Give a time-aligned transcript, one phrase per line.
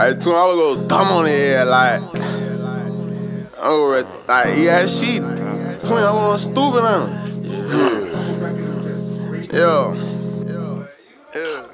[0.00, 2.00] I told I would go dumb on the head, like.
[3.58, 5.18] Oh, like, yeah, she.
[5.18, 7.20] Twin, I was stupid on him.
[9.52, 9.92] Yeah.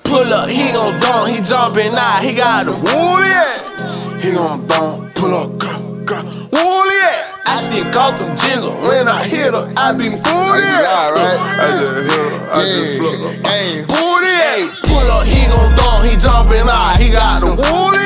[0.03, 5.15] Pull up, he gon' dunk, he jumping out, he got the woolly He gon' dunk,
[5.15, 9.93] pull up, go, go, woolly I still got them jiggle when I hit her, I
[9.93, 10.67] be booty.
[10.67, 11.39] Yeah, right.
[11.63, 13.33] I just hit her, I just flipped her.
[13.47, 14.35] Hey, booty.
[14.83, 18.05] Pull up, he gon' dunk, he jumping out, he got the woolly.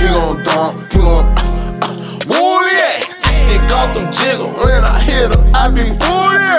[0.00, 1.26] He gon' dunk, he gon'
[1.82, 1.90] uh,
[2.30, 2.80] woolly.
[3.24, 6.54] I still got them jiggle when I hit her, I be booty.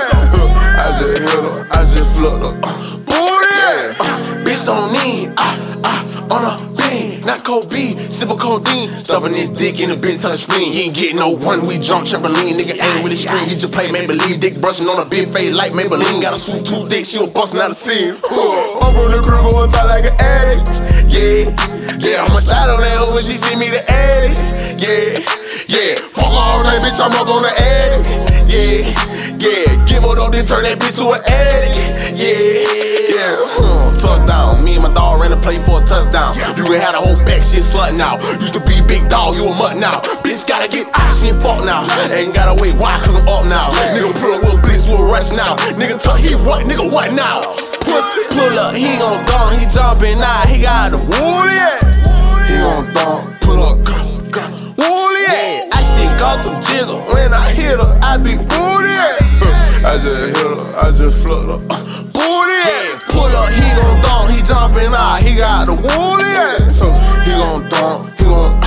[0.78, 2.97] I just hit her, I just flipped her.
[3.08, 4.46] Booty.
[4.46, 9.50] Bitch don't need ah ah on a bean, not Kobe, sip of codeine, stuffing his
[9.50, 10.74] dick in a bitch touch spleen.
[10.74, 13.48] You ain't getting no one, we jump trampoline, nigga ain't really screen.
[13.48, 16.22] He just play make believe, dick brushing on a big face like Maybelline.
[16.22, 18.16] Got a swoop two dick, she was busting out the scene.
[18.84, 20.68] I'm from the crew going tight like an addict.
[21.08, 21.48] Yeah,
[22.04, 24.36] yeah, I'ma slide on that hoe when she see me the addict.
[24.76, 25.24] Yeah,
[25.72, 28.37] yeah, fuck all night, bitch, I'm up on the attic.
[28.48, 28.80] Yeah,
[29.44, 31.76] yeah, give her though, then turn that bitch to an addict.
[32.16, 32.32] Yeah,
[33.12, 33.92] yeah, huh.
[34.00, 34.64] touchdown.
[34.64, 36.32] Me and my dog ran to play for a touchdown.
[36.56, 38.16] You can have the whole back shit slut now.
[38.40, 40.00] Used to be big dog, you a mutt now.
[40.24, 41.84] Bitch gotta get ice, she ain't fuck now.
[42.16, 42.96] Ain't gotta wait, why?
[43.04, 43.68] Cause I'm up now.
[43.92, 45.60] Nigga pull up with a bitch a rush now.
[45.76, 46.64] Nigga tuck, he what?
[46.64, 47.44] Nigga what now?
[47.84, 48.24] Pussy.
[48.32, 51.60] Pull up, he gon' dunk, he jumping out, he got the woolly.
[52.48, 53.76] He gon' dunk, pull up.
[54.80, 55.68] Woolly.
[55.74, 55.87] I
[56.18, 58.98] still got them jiggle when I hit her, I be booty.
[59.86, 61.60] I just hit her, I just flipped her.
[62.14, 62.62] Booty.
[63.14, 66.34] Pull up, he gon' dunk, he jumping out, he got the woolly.
[67.26, 68.58] He gon' dunk, he gon'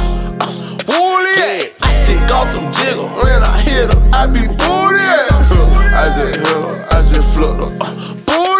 [0.40, 0.46] uh,
[0.86, 1.74] Woolly.
[1.82, 5.10] I got them jiggle when I hit her, I be booty.
[5.92, 8.14] I just hit her, I just flipped her.
[8.26, 8.59] Booty.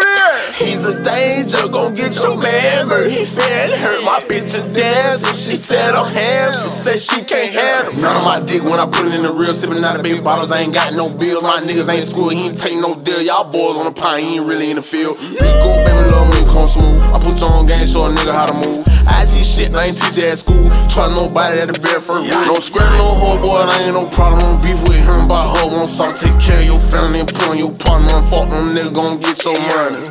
[1.21, 3.13] Danger, gon' get your man murdered.
[3.13, 5.37] He fed hurt my bitch a dancer.
[5.37, 7.93] She said I'm handsome, said she can't handle.
[8.01, 10.19] None of my dick when I put it in the real, sipping out of baby
[10.19, 10.51] bottles.
[10.51, 11.43] I ain't got no bills.
[11.43, 13.21] My niggas ain't school, he ain't take no deal.
[13.21, 15.21] Y'all boys on the pine, he ain't really in the field.
[15.21, 16.97] Rico, baby, love me, come smooth.
[17.13, 18.81] I put you on game, show a nigga how to move.
[19.05, 20.73] I teach shit, I ain't teach at school.
[20.89, 22.49] Trust nobody at the very first rule.
[22.49, 24.41] No square, no hoe, boy, I ain't no problem.
[24.41, 26.17] Don't beef with him, by her want something.
[26.17, 28.09] Take care of your family and put on your partner.
[28.09, 30.01] And fuck them nigga, gon' get your money.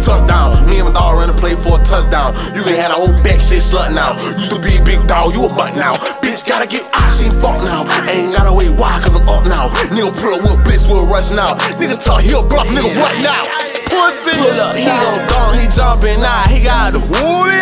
[0.00, 2.34] Touchdown, me and my dog ran to play for a touchdown.
[2.54, 4.14] You can have the whole back shit slut now.
[4.38, 5.94] Used to be a big dog, you a butt now.
[6.22, 7.84] Bitch gotta get out, she fuck now.
[8.06, 9.00] Ain't gotta wait, why?
[9.02, 9.68] Cause I'm up now.
[9.90, 11.54] Nigga pull up with a bitch, we'll rush now.
[11.80, 13.42] Nigga talk, he a bluff, nigga what now?
[13.90, 14.34] Pussy.
[14.38, 17.58] Pull up, he gon' dunk, he jumping out, he got the woolly.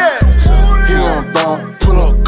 [0.89, 2.22] He gon' dunk, pull up,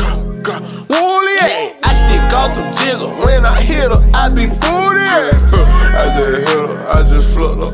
[0.59, 0.67] go.
[0.91, 1.75] Woolly.
[1.83, 5.11] I still got them jiggle when I hit her, I be booty.
[5.95, 7.71] I just hit her, I just flipped her.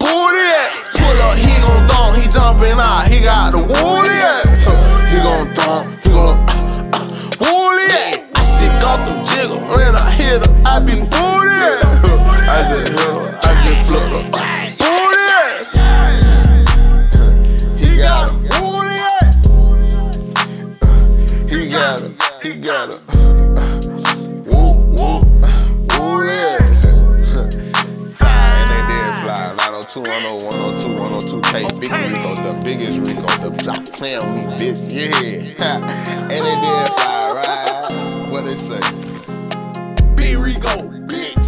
[0.00, 0.48] Booty.
[0.96, 4.18] Pull up, he gon' dunk, he jumping out, he got the woolly.
[5.10, 6.36] He gon' dunk, he gon'
[6.92, 7.04] uh,
[7.40, 8.24] Woolly.
[8.34, 11.08] I still got them jiggle when I hit her, I be booty.
[12.48, 13.37] I just hit her,
[30.18, 31.80] 902, 102, 102, 102K.
[31.80, 34.90] Big Rico, the biggest Rico, the block playing me, bitch.
[34.92, 35.78] Yeah.
[35.78, 38.28] and they did fly, right?
[38.28, 38.80] What they say?
[40.16, 41.46] Big Rico, bitch.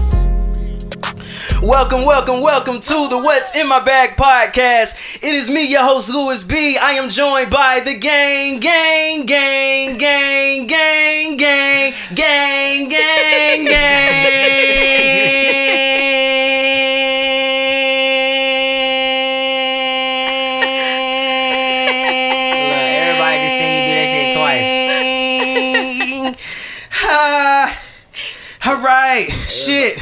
[1.61, 5.17] Welcome, welcome, welcome to the What's in My Bag podcast.
[5.17, 6.79] It is me, your host, Louis B.
[6.81, 15.11] I am joined by the gang, gang, gang, gang, gang, gang, gang, gang, gang.
[29.11, 29.99] All right, shit.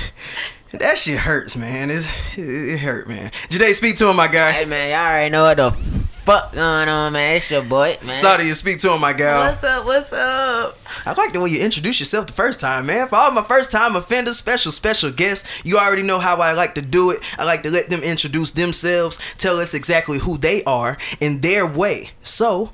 [0.73, 1.91] That shit hurts, man.
[1.91, 3.31] It's, it, it hurt, man.
[3.49, 4.51] Jade, speak to him, my guy.
[4.51, 7.37] Hey man, y'all already know what the fuck going on, man.
[7.37, 8.15] It's your boy, man.
[8.15, 9.51] Sorry, you speak to him, my gal.
[9.51, 9.87] What's up?
[9.87, 10.79] What's up?
[11.07, 13.09] I like the way you introduce yourself the first time, man.
[13.09, 16.75] For all my first time offenders, special, special guests, you already know how I like
[16.75, 17.21] to do it.
[17.39, 21.67] I like to let them introduce themselves, tell us exactly who they are in their
[21.67, 22.11] way.
[22.23, 22.73] So,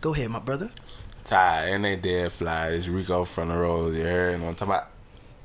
[0.00, 0.70] go ahead, my brother.
[1.22, 2.68] Ty and they dead fly.
[2.68, 3.94] It's Rico from the road.
[3.94, 4.40] You heard?
[4.40, 4.95] what I'm talking about?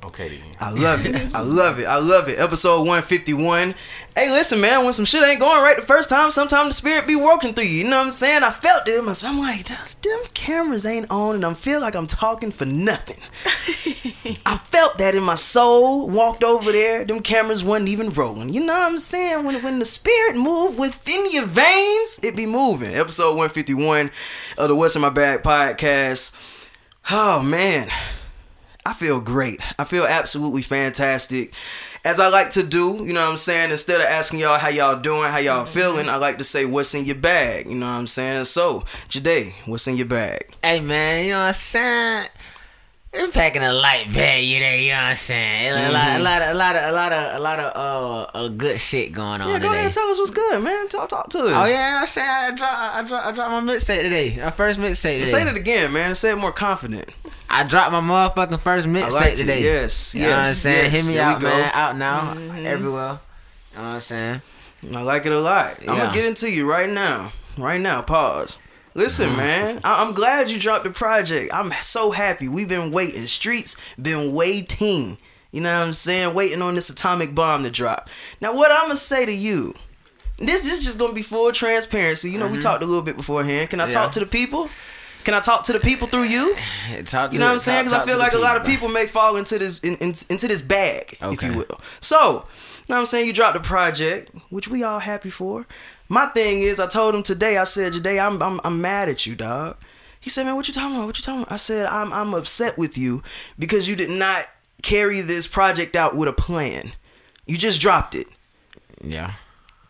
[0.04, 0.40] Okay, then.
[0.58, 1.32] I love it.
[1.32, 1.84] I love it.
[1.84, 2.38] I love it.
[2.40, 3.74] Episode 151.
[4.16, 7.06] Hey, listen, man, when some shit ain't going right the first time, sometimes the spirit
[7.06, 7.84] be working through you.
[7.84, 8.42] You know what I'm saying?
[8.42, 8.98] I felt it.
[8.98, 13.18] I'm like, them cameras ain't on, and I feel like I'm talking for nothing.
[14.44, 16.08] I felt that in my soul.
[16.08, 18.52] Walked over there, them cameras wasn't even rolling.
[18.52, 19.44] You know what I'm saying?
[19.44, 22.92] When when the spirit move within your veins, it be moving.
[22.92, 24.10] Episode 151
[24.58, 26.36] of the What's in My Bag podcast.
[27.10, 27.88] Oh man,
[28.84, 29.60] I feel great.
[29.78, 31.52] I feel absolutely fantastic.
[32.04, 33.70] As I like to do, you know what I'm saying?
[33.70, 35.72] Instead of asking y'all how y'all doing, how y'all mm-hmm.
[35.72, 37.68] feeling, I like to say what's in your bag.
[37.68, 38.46] You know what I'm saying?
[38.46, 40.52] So, Jade, what's in your bag?
[40.64, 42.26] Hey man, you know what I'm saying?
[43.14, 45.70] I'm packing a light bag, you know, you know what I'm saying?
[45.70, 48.38] A, lot, a lot, of, a lot of, a lot of, a lot of, uh,
[48.38, 49.80] uh good shit going on Yeah, go today.
[49.80, 50.88] ahead, tell us what's good, man.
[50.88, 51.52] Talk, talk to us.
[51.54, 54.36] Oh yeah, I said I dropped, I dropped, I dropped my mixtape today.
[54.42, 55.24] My first mixtape today.
[55.26, 56.14] Say it again, man.
[56.14, 57.10] Say it more confident.
[57.50, 59.62] I dropped my motherfucking first mixtape like today.
[59.62, 60.90] Yes, you know what I'm saying?
[60.90, 61.06] yes.
[61.06, 61.48] Hit me out, go.
[61.48, 61.70] man.
[61.74, 62.30] Out now,
[62.64, 63.18] everywhere.
[63.72, 64.40] You know what I'm saying?
[64.96, 65.76] I like it a lot.
[65.82, 66.04] I'm Yeah.
[66.06, 67.32] gonna get into you right now.
[67.58, 68.00] Right now.
[68.00, 68.58] Pause.
[68.94, 69.80] Listen, man.
[69.84, 71.52] I- I'm glad you dropped the project.
[71.54, 72.48] I'm so happy.
[72.48, 73.26] We've been waiting.
[73.26, 75.18] Streets been waiting.
[75.50, 76.34] You know what I'm saying?
[76.34, 78.08] Waiting on this atomic bomb to drop.
[78.40, 79.74] Now, what I'm gonna say to you.
[80.38, 82.30] This is just gonna be full transparency.
[82.30, 83.70] You know, we talked a little bit beforehand.
[83.70, 83.92] Can I Mm-hmm.
[83.92, 84.02] Yeah.
[84.02, 84.68] talk to the people?
[85.24, 86.56] Can I talk to the people through you?
[87.04, 87.86] Talk You know what I'm saying?
[87.86, 90.48] Because I feel like a lot of people may fall into this in, in, into
[90.48, 91.80] this bag, if you will.
[92.00, 92.28] So, you
[92.88, 93.26] know what I'm saying?
[93.26, 95.66] You dropped the project, which we all happy for.
[96.08, 97.56] My thing is, I told him today.
[97.56, 99.76] I said, today I'm I'm, I'm mad at you, dog.
[100.20, 101.06] He said, man, what you talking about?
[101.06, 101.52] What you talking about?
[101.52, 103.22] I said, I'm I'm upset with you
[103.58, 104.46] because you did not
[104.82, 106.92] carry this project out with a plan.
[107.46, 108.26] You just dropped it.
[109.00, 109.32] Yeah.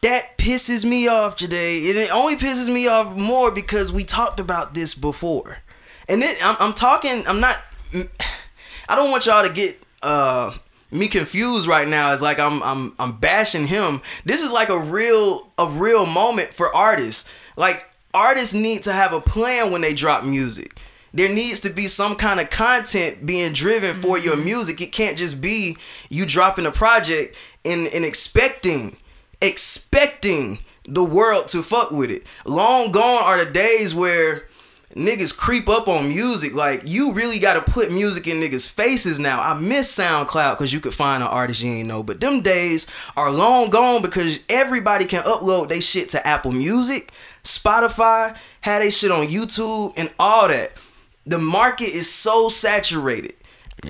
[0.03, 1.89] That pisses me off today.
[1.89, 5.59] And it only pisses me off more because we talked about this before.
[6.09, 7.57] And then I'm, I'm talking, I'm not,
[8.89, 10.53] I don't want y'all to get uh
[10.91, 12.13] me confused right now.
[12.13, 14.03] It's like I'm I'm I'm bashing him.
[14.25, 17.29] This is like a real a real moment for artists.
[17.57, 20.79] Like artists need to have a plan when they drop music.
[21.15, 24.81] There needs to be some kind of content being driven for your music.
[24.81, 25.77] It can't just be
[26.09, 28.97] you dropping a project and, and expecting
[29.43, 32.25] expecting the world to fuck with it.
[32.45, 34.49] Long gone are the days where
[34.95, 36.55] niggas creep up on music.
[36.55, 39.41] Like you really got to put music in niggas' faces now.
[39.41, 42.87] I miss SoundCloud because you could find an artist you ain't know, but them days
[43.17, 47.13] are long gone because everybody can upload they shit to Apple Music,
[47.45, 50.73] Spotify, had they shit on YouTube, and all that.
[51.25, 53.35] The market is so saturated.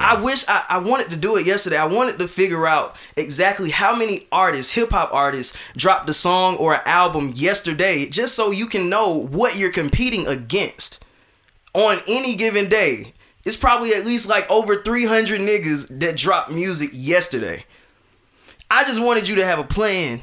[0.00, 1.76] I wish I, I wanted to do it yesterday.
[1.76, 6.56] I wanted to figure out exactly how many artists, hip hop artists, dropped a song
[6.56, 11.04] or an album yesterday, just so you can know what you're competing against
[11.74, 13.12] on any given day.
[13.44, 17.64] It's probably at least like over 300 niggas that dropped music yesterday.
[18.70, 20.22] I just wanted you to have a plan.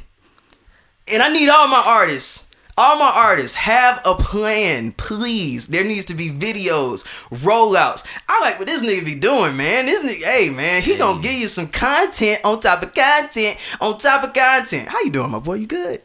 [1.08, 2.48] And I need all my artists,
[2.80, 5.68] all my artists have a plan, please.
[5.68, 8.08] There needs to be videos, rollouts.
[8.30, 9.86] I like what this nigga be doing, man.
[9.86, 13.98] This nigga, hey man, he gonna give you some content on top of content on
[13.98, 14.88] top of content.
[14.88, 15.56] How you doing, my boy?
[15.56, 16.02] You good?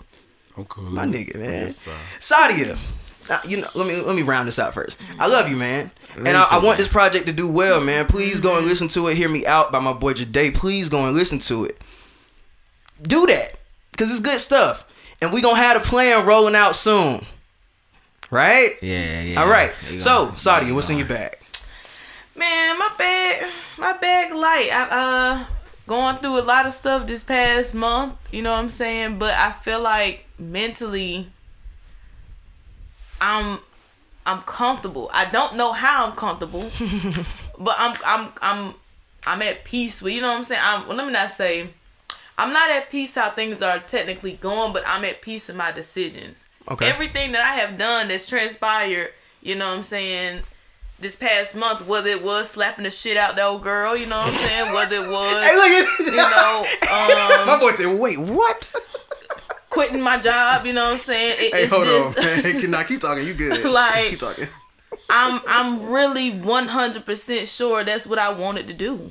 [0.56, 0.90] I'm cool.
[0.90, 1.62] My nigga, man.
[1.62, 1.88] Yes.
[2.18, 2.76] Sadia.
[3.48, 5.00] you know, let me let me round this out first.
[5.20, 8.06] I love you, man, and I, I want this project to do well, man.
[8.06, 9.16] Please go and listen to it.
[9.16, 10.56] Hear me out by my boy Jade.
[10.56, 11.78] Please go and listen to it.
[13.00, 13.58] Do that,
[13.96, 14.86] cause it's good stuff,
[15.22, 17.24] and we gonna have a plan rolling out soon,
[18.30, 18.72] right?
[18.82, 19.40] Yeah, yeah.
[19.40, 19.72] All right.
[19.98, 21.38] So, gonna- Sadia, you what's in your bag?
[22.36, 24.68] Man, my bag, my bag light.
[24.72, 25.44] I uh
[25.86, 28.14] going through a lot of stuff this past month.
[28.32, 29.18] You know what I'm saying?
[29.18, 31.28] But I feel like mentally,
[33.20, 33.58] I'm
[34.26, 35.10] I'm comfortable.
[35.12, 36.70] I don't know how I'm comfortable,
[37.58, 38.74] but I'm I'm I'm
[39.26, 40.12] I'm at peace with.
[40.14, 40.60] You know what I'm saying?
[40.64, 40.88] I'm.
[40.88, 41.68] Well, let me not say.
[42.36, 45.70] I'm not at peace how things are technically going, but I'm at peace in my
[45.72, 46.48] decisions.
[46.68, 46.88] Okay.
[46.88, 49.10] Everything that I have done that's transpired,
[49.42, 50.42] you know what I'm saying,
[50.98, 54.18] this past month, whether it was slapping the shit out the old girl, you know
[54.18, 56.64] what I'm saying, whether it was, Hey, look you know,
[57.46, 58.72] my um, boy said, "Wait, what?"
[59.70, 61.34] quitting my job, you know what I'm saying.
[61.38, 62.60] It, Hey, it's hold just, on, man.
[62.60, 63.26] Can I keep talking?
[63.26, 63.64] You good?
[63.72, 64.48] Like- keep talking.
[65.10, 69.10] I'm I'm really 100% sure that's what I wanted to do.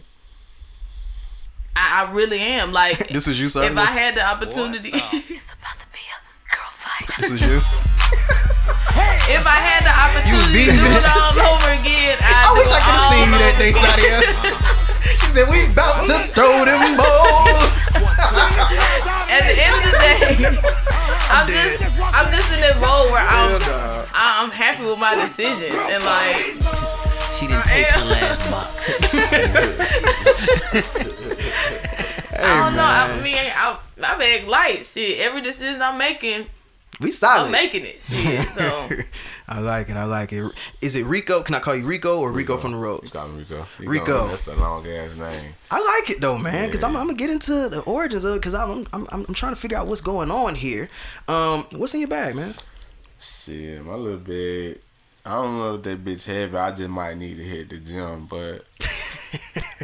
[1.75, 2.71] I, I really am.
[2.71, 5.09] Like, This is you, if I had the opportunity, oh.
[5.13, 6.17] It's about to be a
[6.49, 7.07] girl fight.
[7.17, 7.57] This is you.
[9.29, 11.39] if I had the opportunity to beating do it bitches.
[11.41, 13.71] all over again, I'd I oh, do wish I could have seen you that day,
[13.71, 13.83] again.
[13.83, 14.17] Sadia.
[15.21, 17.85] she said, "We about to throw them balls."
[19.33, 20.23] At the end of the day,
[21.33, 21.81] I'm just
[22.13, 24.03] I'm just in that role where I'm.
[24.15, 27.02] I'm happy with my decisions and like
[27.43, 29.13] She didn't take the last box.
[32.35, 32.83] I don't know.
[32.83, 35.19] I mean, I I make light shit.
[35.19, 36.45] Every decision I'm making,
[36.99, 37.45] We solid.
[37.47, 38.01] I'm making it.
[38.01, 38.47] Shit.
[38.49, 38.89] So
[39.47, 39.97] I like it.
[39.97, 40.43] I like it.
[40.81, 41.43] Is it Rico?
[41.43, 43.11] Can I call you Rico or Rico, from the You Road?
[43.11, 43.67] call me Rico.
[43.79, 44.05] You Rico.
[44.19, 45.53] call That's a long ass name.
[45.69, 48.39] I like it though, man, because I'm, I'm gonna get into the origins of it
[48.39, 50.89] because I'm, I'm I'm I'm trying to figure out what's going on here.
[51.27, 52.53] Um, what's in your bag, man?
[53.19, 54.79] Shit, my little bag.
[55.25, 56.57] I don't know if that bitch heavy.
[56.57, 58.67] I just might need to hit the gym, but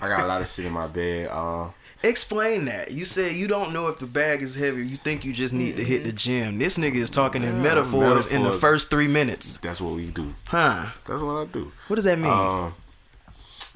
[0.01, 1.27] I got a lot of shit in my bag.
[1.27, 2.91] Um, Explain that.
[2.91, 4.85] You said you don't know if the bag is heavy.
[4.85, 6.57] You think you just need to hit the gym.
[6.57, 9.57] This nigga is talking in metaphors, in the first three minutes.
[9.57, 10.33] that's what we do.
[10.47, 10.87] Huh?
[11.05, 11.71] That's what I do.
[11.87, 12.31] What does that mean?
[12.31, 12.73] Um,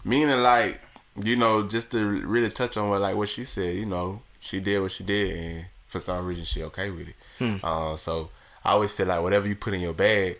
[0.05, 0.79] meaning like
[1.21, 3.75] you know, just to really touch on what like what she said.
[3.75, 7.15] You know, she did what she did, and for some reason she okay with it.
[7.39, 7.55] Hmm.
[7.61, 8.29] Uh, so
[8.63, 10.37] I always feel like whatever you put in your bag,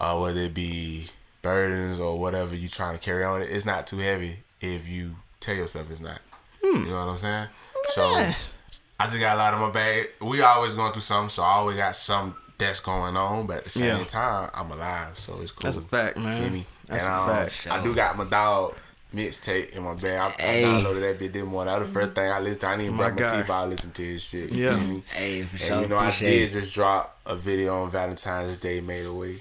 [0.00, 1.06] uh, whether it be
[1.42, 5.54] burdens or whatever you're trying to carry on, it's not too heavy if you tell
[5.54, 6.20] yourself it's not.
[6.62, 7.48] You know what I'm saying?
[7.88, 8.30] So Hmm.
[8.98, 10.08] I just got a lot of my bag.
[10.20, 13.46] We always going through something, so I always got some that's going on.
[13.46, 14.04] But at the same Yeah.
[14.04, 15.62] time, I'm alive, so it's cool.
[15.72, 16.40] That's a fact, man.
[16.42, 16.66] Feel me?
[16.86, 17.66] That's and, a um, fact.
[17.70, 18.76] I do got my dog
[19.14, 20.34] mixtape in my bag.
[20.38, 20.64] I, Hey.
[20.64, 21.72] I downloaded that bit this morning.
[21.72, 22.66] That was the first thing I listened to.
[22.68, 23.40] I didn't even My brush my guy.
[23.42, 23.50] teeth.
[23.50, 24.52] I listened to his shit.
[24.52, 24.76] You Yeah.
[24.76, 25.02] feel me?
[25.14, 25.80] Hey, for And sure.
[25.82, 26.52] you know, I did it.
[26.52, 29.36] just drop a video on Valentine's Day, made away.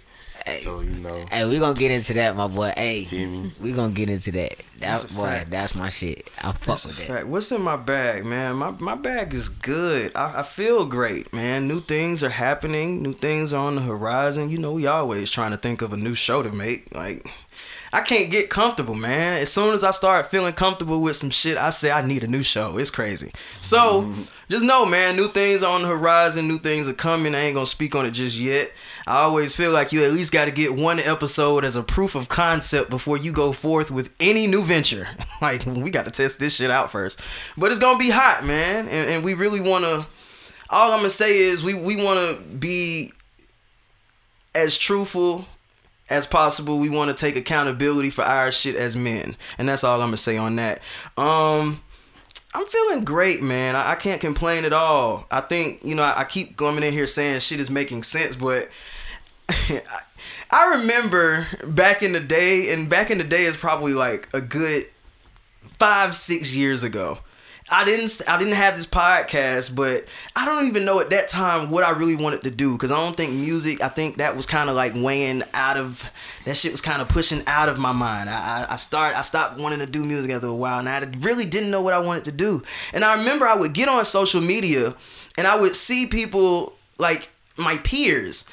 [0.52, 2.74] So you know, Hey, we gonna get into that, my boy.
[2.76, 3.52] Hey, feel me?
[3.62, 4.56] we gonna get into that.
[4.80, 5.52] That's That a boy, fact.
[5.52, 6.30] that's my shit.
[6.42, 7.08] I fuck That's a with that.
[7.08, 7.28] fact.
[7.28, 8.56] What's in my bag, man?
[8.56, 10.16] My my bag is good.
[10.16, 11.68] I, I feel great, man.
[11.68, 13.02] New things are happening.
[13.02, 14.50] New things are on the horizon.
[14.50, 16.94] You know, we always trying to think of a new show to make.
[16.96, 17.30] Like,
[17.92, 19.42] I can't get comfortable, man.
[19.42, 22.28] As soon as I start feeling comfortable with some shit, I say I need a
[22.28, 22.78] new show.
[22.78, 23.32] It's crazy.
[23.58, 24.24] So mm-hmm.
[24.48, 26.48] just know, man, new things are on the horizon.
[26.48, 27.34] New things are coming.
[27.34, 28.72] I ain't gonna speak on it just yet.
[29.08, 32.14] I always feel like you at least got to get one episode as a proof
[32.14, 35.08] of concept before you go forth with any new venture.
[35.42, 37.20] like we got to test this shit out first.
[37.58, 40.06] But it's gonna be hot, man, and, and we really want to.
[40.70, 43.12] All I'm gonna say is we we want to be
[44.54, 45.48] as truthful
[46.10, 46.80] as possible.
[46.80, 50.18] We want to take accountability for our shit as men, and that's all I'm gonna
[50.18, 50.82] say on that.
[51.18, 51.82] Um.
[52.52, 53.76] I'm feeling great, man.
[53.76, 55.28] I, I can't complain at all.
[55.30, 58.36] I think, you know, I, I keep coming in here saying shit is making sense,
[58.36, 58.68] but
[59.50, 59.82] I,
[60.50, 64.42] I remember back in the day, and back in the day is probably like a
[64.42, 64.86] good
[65.62, 67.20] five, six years ago.
[67.72, 71.70] I didn't I didn't have this podcast, but I don't even know at that time
[71.70, 73.82] what I really wanted to do because I don't think music.
[73.82, 76.10] I think that was kind of like weighing out of
[76.46, 78.30] that shit was kind of pushing out of my mind.
[78.30, 81.00] I, I I start I stopped wanting to do music after a while, and I
[81.20, 82.64] really didn't know what I wanted to do.
[82.94, 84.96] And I remember I would get on social media,
[85.38, 88.50] and I would see people like my peers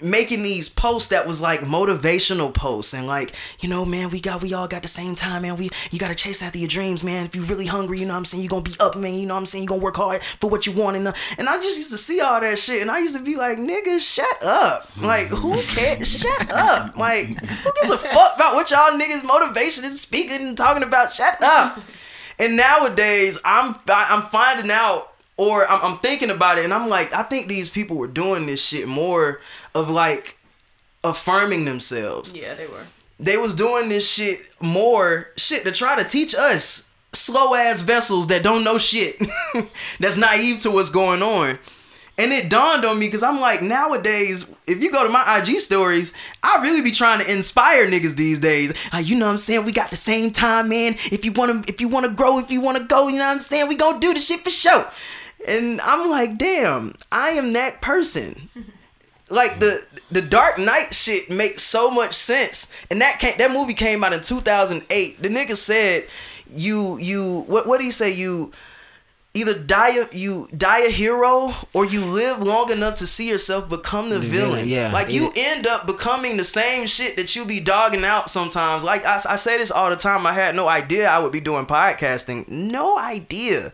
[0.00, 4.40] making these posts that was like motivational posts and like you know man we got
[4.40, 5.56] we all got the same time man.
[5.56, 7.26] We you gotta chase after your dreams man.
[7.26, 8.44] If you really hungry you know i'm saying?
[8.44, 9.14] You're gonna be up man.
[9.14, 9.64] You know i'm saying?
[9.64, 11.98] You're gonna work hard for what you want and, uh, and i just used to
[11.98, 14.88] see all that shit and i used to be like nigga shut up.
[15.02, 16.96] Like who cares shut up.
[16.96, 21.12] Like who gives a fuck about what y'all niggas motivation is speaking and talking about?
[21.12, 21.80] Shut up.
[22.38, 25.08] And nowadays i'm i'm finding out
[25.38, 28.44] or I'm, I'm thinking about it and I'm like, I think these people were doing
[28.44, 29.40] this shit more
[29.74, 30.36] of like
[31.02, 32.36] affirming themselves.
[32.36, 32.84] Yeah, they were.
[33.18, 38.28] They was doing this shit more shit to try to teach us slow ass vessels
[38.28, 39.16] that don't know shit,
[40.00, 41.58] that's naive to what's going on.
[42.18, 45.58] And it dawned on me because I'm like, nowadays, if you go to my IG
[45.58, 48.74] stories, I really be trying to inspire niggas these days.
[48.92, 49.64] Like, you know what I'm saying?
[49.64, 50.94] We got the same time, man.
[51.12, 53.38] If you wanna if you wanna grow, if you wanna go, you know what I'm
[53.38, 53.68] saying?
[53.68, 54.84] We gonna do the shit for sure.
[55.46, 58.48] And I'm like, damn, I am that person.
[59.30, 59.78] Like the
[60.10, 62.72] the Dark Knight shit makes so much sense.
[62.90, 65.20] And that came, that movie came out in 2008.
[65.22, 66.04] The nigga said
[66.50, 68.52] you you what what do you say you
[69.34, 73.68] either die a, you die a hero or you live long enough to see yourself
[73.68, 74.50] become the, villain.
[74.64, 74.90] villain, yeah.
[74.90, 78.82] Like you It- end up becoming the same shit that you be dogging out sometimes.
[78.82, 80.26] Like I, I say this all the time.
[80.26, 82.48] I had no idea I would be doing podcasting.
[82.48, 83.72] No idea.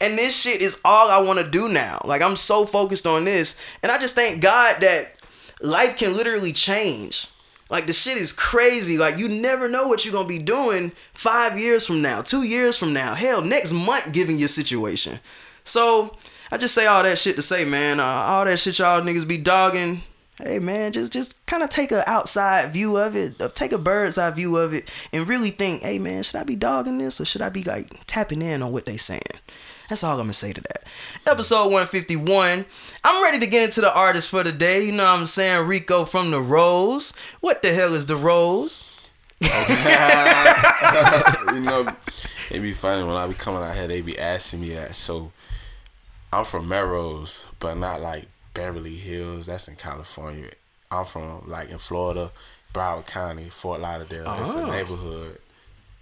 [0.00, 2.00] And this shit is all I want to do now.
[2.04, 5.16] Like I'm so focused on this, and I just thank God that
[5.60, 7.28] life can literally change.
[7.70, 8.96] Like the shit is crazy.
[8.96, 12.76] Like you never know what you're gonna be doing five years from now, two years
[12.76, 15.20] from now, hell, next month, given your situation.
[15.64, 16.16] So
[16.50, 19.28] I just say all that shit to say, man, uh, all that shit y'all niggas
[19.28, 20.02] be dogging.
[20.42, 23.78] Hey man, just just kind of take a outside view of it, uh, take a
[23.78, 27.20] bird's eye view of it, and really think, hey man, should I be dogging this
[27.20, 29.20] or should I be like tapping in on what they saying?
[29.88, 30.84] That's all I'm gonna say to that.
[31.26, 32.66] Episode 151.
[33.04, 34.84] I'm ready to get into the artist for the day.
[34.84, 35.66] You know what I'm saying?
[35.66, 37.12] Rico from the Rose.
[37.40, 38.94] What the hell is the Rose?
[39.40, 39.48] you
[41.60, 41.86] know,
[42.50, 43.86] it be funny when I be coming out here.
[43.86, 44.94] They be asking me that.
[44.94, 45.32] So
[46.32, 49.46] I'm from Melrose, but not like Beverly Hills.
[49.46, 50.48] That's in California.
[50.90, 52.30] I'm from like in Florida,
[52.74, 54.36] Broward County, Fort Lauderdale.
[54.40, 54.70] It's a Oh.
[54.70, 55.38] neighborhood.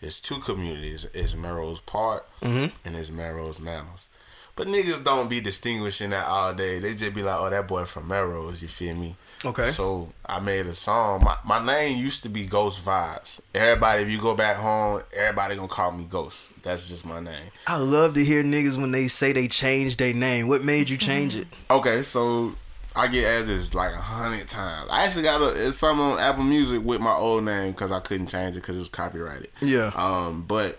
[0.01, 1.07] It's two communities.
[1.15, 2.75] It's Melrose Park mm-hmm.
[2.87, 4.09] and it's Melrose Manors.
[4.57, 6.79] But niggas don't be distinguishing that all day.
[6.79, 9.15] They just be like, oh, that boy from Melrose, you feel me?
[9.45, 9.67] Okay.
[9.67, 11.25] So I made a song.
[11.25, 13.43] My, my name used to be Ghost Vibes.
[13.55, 16.53] Everybody, if you go back home, everybody gonna call me Ghost.
[16.63, 17.51] That's just my name.
[17.67, 20.49] I love to hear niggas when they say they changed their name.
[20.49, 21.49] What made you change it?
[21.71, 22.55] Okay, so
[22.97, 24.89] I get asked this like a hundred times.
[24.91, 28.01] I actually got a it's something on Apple Music with my old name because I
[28.01, 29.51] couldn't change it because it was copyrighted.
[29.61, 29.93] Yeah.
[29.95, 30.79] Um, but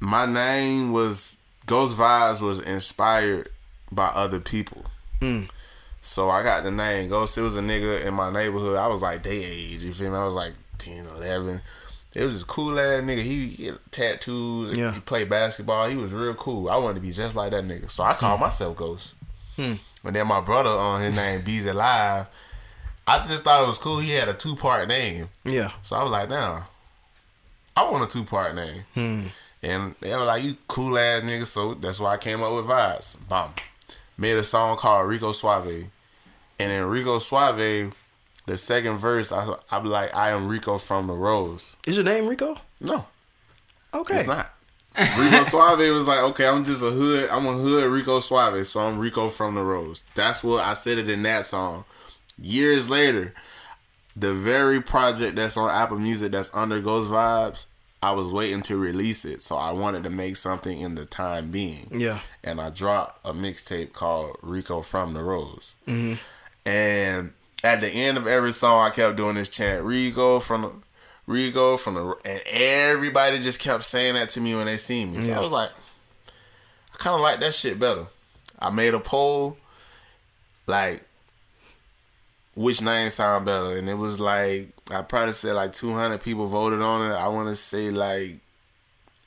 [0.00, 3.48] my name was Ghost Vibes was inspired
[3.90, 4.84] by other people.
[5.20, 5.48] Mm.
[6.00, 7.38] So I got the name Ghost.
[7.38, 8.76] It was a nigga in my neighborhood.
[8.76, 9.82] I was like day age.
[9.82, 10.16] You feel me?
[10.16, 11.60] I was like 10, 11.
[12.14, 13.22] It was this cool ass nigga.
[13.22, 14.76] He, he had tattoos.
[14.76, 14.92] Yeah.
[14.92, 15.88] He played basketball.
[15.88, 16.68] He was real cool.
[16.68, 17.90] I wanted to be just like that nigga.
[17.90, 19.14] So I called myself Ghost.
[20.04, 22.26] And then my brother on his name Bees Alive.
[23.06, 23.98] I just thought it was cool.
[23.98, 25.28] He had a two part name.
[25.44, 25.70] Yeah.
[25.82, 26.62] So I was like, nah,
[27.76, 28.82] I want a two part name.
[28.94, 29.22] Hmm.
[29.62, 31.44] And they were like, you cool ass nigga.
[31.44, 33.16] So that's why I came up with Vibes.
[33.28, 33.50] Bam.
[34.16, 35.90] Made a song called Rico Suave.
[36.58, 37.92] And in Rico Suave,
[38.46, 41.76] the second verse, I, I be like, I am Rico from the Rose.
[41.86, 42.56] Is your name Rico?
[42.80, 43.06] No,
[43.92, 44.16] Okay.
[44.16, 44.53] it's not.
[44.96, 47.28] Rico Suave was like, okay, I'm just a hood.
[47.30, 50.04] I'm a hood Rico Suave, so I'm Rico from the Rose.
[50.14, 51.84] That's what I said it in that song.
[52.40, 53.34] Years later,
[54.16, 57.66] the very project that's on Apple Music that's under Ghost Vibes,
[58.02, 61.50] I was waiting to release it, so I wanted to make something in the time
[61.50, 61.88] being.
[61.90, 62.20] Yeah.
[62.44, 65.74] And I dropped a mixtape called Rico from the Rose.
[65.88, 66.14] Mm-hmm.
[66.68, 67.32] And
[67.64, 70.83] at the end of every song, I kept doing this chant, Rico from
[71.26, 75.20] Rico from the, and everybody just kept saying that to me when they see me.
[75.20, 75.38] So Yeah.
[75.38, 78.06] I was like, I kind of like that shit better.
[78.58, 79.56] I made a poll,
[80.66, 81.02] like,
[82.54, 86.80] which name sound better, and it was like I probably said like 200 people voted
[86.80, 87.14] on it.
[87.14, 88.38] I want to say like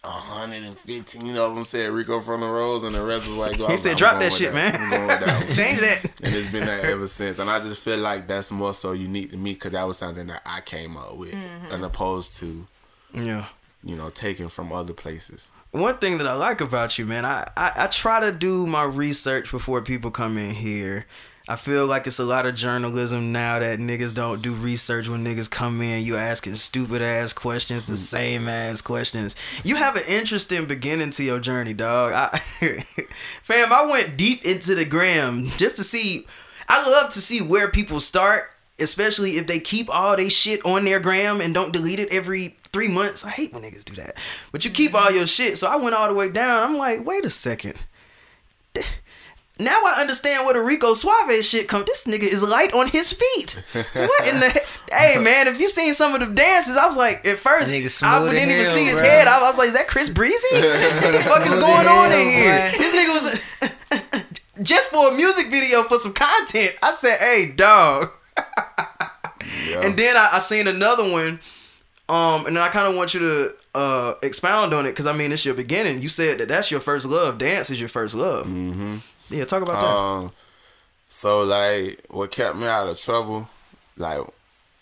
[0.04, 3.78] 115 of them said Rico from the Rose, and the rest was like, He I'm-
[3.78, 5.46] said, I'm "Drop going that with shit, man." I'm going with that.
[5.56, 6.04] Change that.
[6.24, 7.40] and it's been that ever since.
[7.40, 10.28] And I just feel like that's more so unique to me because that was something
[10.28, 11.74] that I came up with, mm-hmm.
[11.74, 12.68] and opposed to
[13.14, 13.46] Yeah.
[13.84, 15.52] you know taken from other places.
[15.72, 18.84] One thing that I like about you, man, I, I, I try to do my
[18.84, 21.06] research before people come in here.
[21.50, 25.24] I feel like it's a lot of journalism now that niggas don't do research when
[25.24, 26.04] niggas come in.
[26.04, 27.98] You asking stupid ass questions, the hmm.
[27.98, 29.36] same ass questions.
[29.64, 32.12] You have an interesting beginning to your journey, dog.
[32.12, 32.38] I,
[33.44, 36.28] fam, I went deep into the gram just to see.
[36.68, 40.84] I love to see where people start, especially if they keep all they shit on
[40.84, 43.24] their gram and don't delete it every three months.
[43.24, 44.18] I hate when niggas do that.
[44.52, 45.16] But you keep all mm-hmm.
[45.18, 45.58] your shit.
[45.58, 46.64] So I went all the way down.
[46.64, 47.76] I'm like, wait a second.
[49.60, 51.84] Now I understand where the Rico Suave shit come.
[51.86, 53.66] This nigga is light on his feet.
[53.74, 54.62] What in the?
[54.92, 57.80] hey man, if you seen some of the dances, I was like, at first, I
[57.80, 59.04] didn't even hell, see his bro.
[59.04, 59.28] head.
[59.28, 60.48] I was like, is that Chris Breezy?
[60.54, 62.72] what the fuck is going as on in here?
[62.72, 62.78] boy.
[62.78, 66.76] This nigga was just for a music video for some content.
[66.84, 68.12] I said, hey dog.
[69.70, 69.86] Yeah.
[69.86, 71.40] And then I, I seen another one,
[72.10, 75.14] um, and then I kind of want you to uh expound on it because I
[75.14, 76.02] mean it's your beginning.
[76.02, 77.38] You said that that's your first love.
[77.38, 78.46] Dance is your first love.
[78.46, 78.98] Mm-hmm.
[79.30, 79.88] Yeah, talk about that.
[79.88, 80.32] Um,
[81.08, 83.50] so like, what kept me out of trouble,
[83.98, 84.20] like,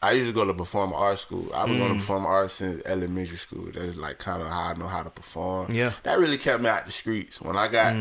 [0.02, 1.50] I used to go to perform art school.
[1.56, 1.96] I've been going Mm.
[1.96, 3.72] to perform art since elementary school.
[3.74, 5.72] That's like kind of how I know how to perform.
[5.72, 5.90] Yeah.
[5.90, 6.04] Mm.
[6.04, 7.42] that really kept me out the streets.
[7.42, 7.96] When I got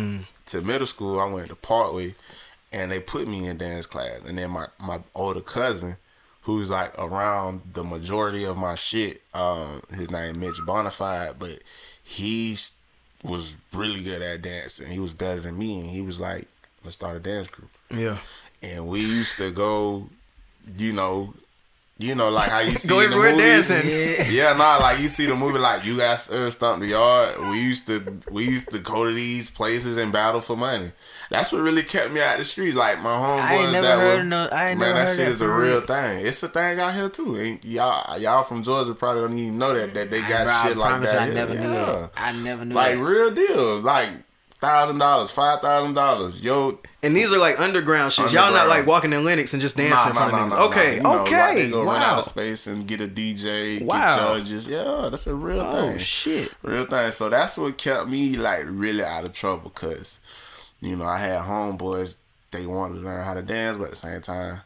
[0.47, 2.15] to middle school, I went to Parkway,
[2.73, 4.25] and they put me in dance class.
[4.29, 5.97] And then my my older cousin,
[6.43, 11.59] who's like around the majority of my shit, um, his name Mitch Bonafide, but
[12.03, 12.73] he's
[13.25, 14.91] was really good at dancing.
[14.91, 16.47] He was better than me, and he was like,
[16.83, 18.19] "Let's start a dance group." yeah.
[18.63, 20.09] And we used to go,
[20.79, 21.35] you know,
[21.99, 23.69] you know, like how you see Go in the movies.
[23.69, 24.35] dancing.
[24.35, 27.35] Yeah, nah, like you see the movie, like you guys uh, stomp the yard.
[27.51, 30.91] We used to, we used to go to these places and battle for money.
[31.31, 32.77] That's what really kept me out the streets.
[32.77, 35.81] Like my homeboys that were, no- man, never that shit that is a real real.
[35.83, 36.27] thing.
[36.27, 37.37] It's a thing out here too.
[37.37, 40.67] And y'all, y'all from Georgia probably don't even know that that they got Bro, I
[40.69, 41.17] shit like that.
[41.19, 41.35] I here.
[41.35, 42.09] never knew Yeah.
[42.17, 43.03] I never knew Like that.
[43.05, 44.11] real deal, like
[44.61, 46.45] thousand dollars, five thousand dollars.
[46.45, 48.33] Yo, And these are like underground shit.
[48.33, 50.69] Y'all not like walking in Lenox and just dancing in front of niggas.
[50.71, 51.37] okay, You know, okay.
[51.37, 54.17] Like they go run out of space and get a DJ, Wow.
[54.17, 54.67] get judges.
[54.67, 55.99] Yeah, that's a real Oh thing.
[55.99, 56.55] shit.
[56.63, 57.11] Real thing.
[57.11, 61.43] So that's what kept me like really out of trouble because, you know, I had
[61.43, 62.17] homeboys.
[62.51, 64.61] They wanted to learn how to dance, but at the same time,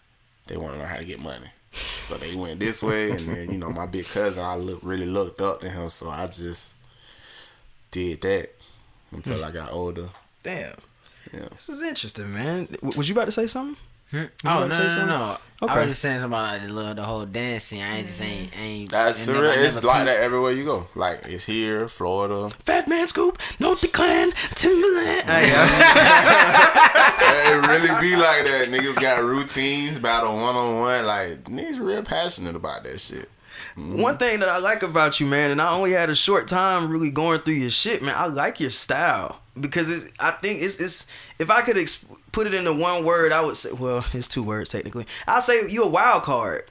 [0.46, 1.48] they want to learn how to get money.
[1.72, 5.06] So they went this way, and then you know my big cousin, I look really
[5.06, 6.76] looked up to him, so I just
[7.90, 8.50] did that
[9.12, 9.44] until hmm.
[9.44, 10.08] I got older.
[10.42, 10.74] Damn.
[11.32, 11.48] Yeah.
[11.50, 12.66] This is interesting, man.
[12.66, 13.76] W- was you about to say something?
[14.14, 15.36] Oh no, to say no, no, no.
[15.60, 15.72] Okay.
[15.74, 17.82] I was just saying something about like the the whole dancing.
[17.82, 18.90] I ain't just ain't ain't.
[18.90, 19.42] That's and surreal.
[19.42, 20.06] never- It's like peeped.
[20.16, 20.86] that everywhere you go.
[20.94, 22.48] Like it's here, Florida.
[22.60, 25.24] Fat Man Scoop, No Declan, Timbaland.
[27.18, 28.68] Hey, it really be like that.
[28.70, 31.04] Niggas got routines, battle one on one.
[31.06, 33.28] Like niggas real passionate about that shit.
[33.76, 34.00] Mm-hmm.
[34.02, 36.88] One thing that I like about you, man, and I only had a short time
[36.88, 38.14] really going through your shit, man.
[38.16, 41.06] I like your style because I think it's it's
[41.38, 44.42] if I could ex- put it into one word, I would say, well, it's two
[44.42, 45.06] words technically.
[45.26, 46.70] I'll say you a wild card.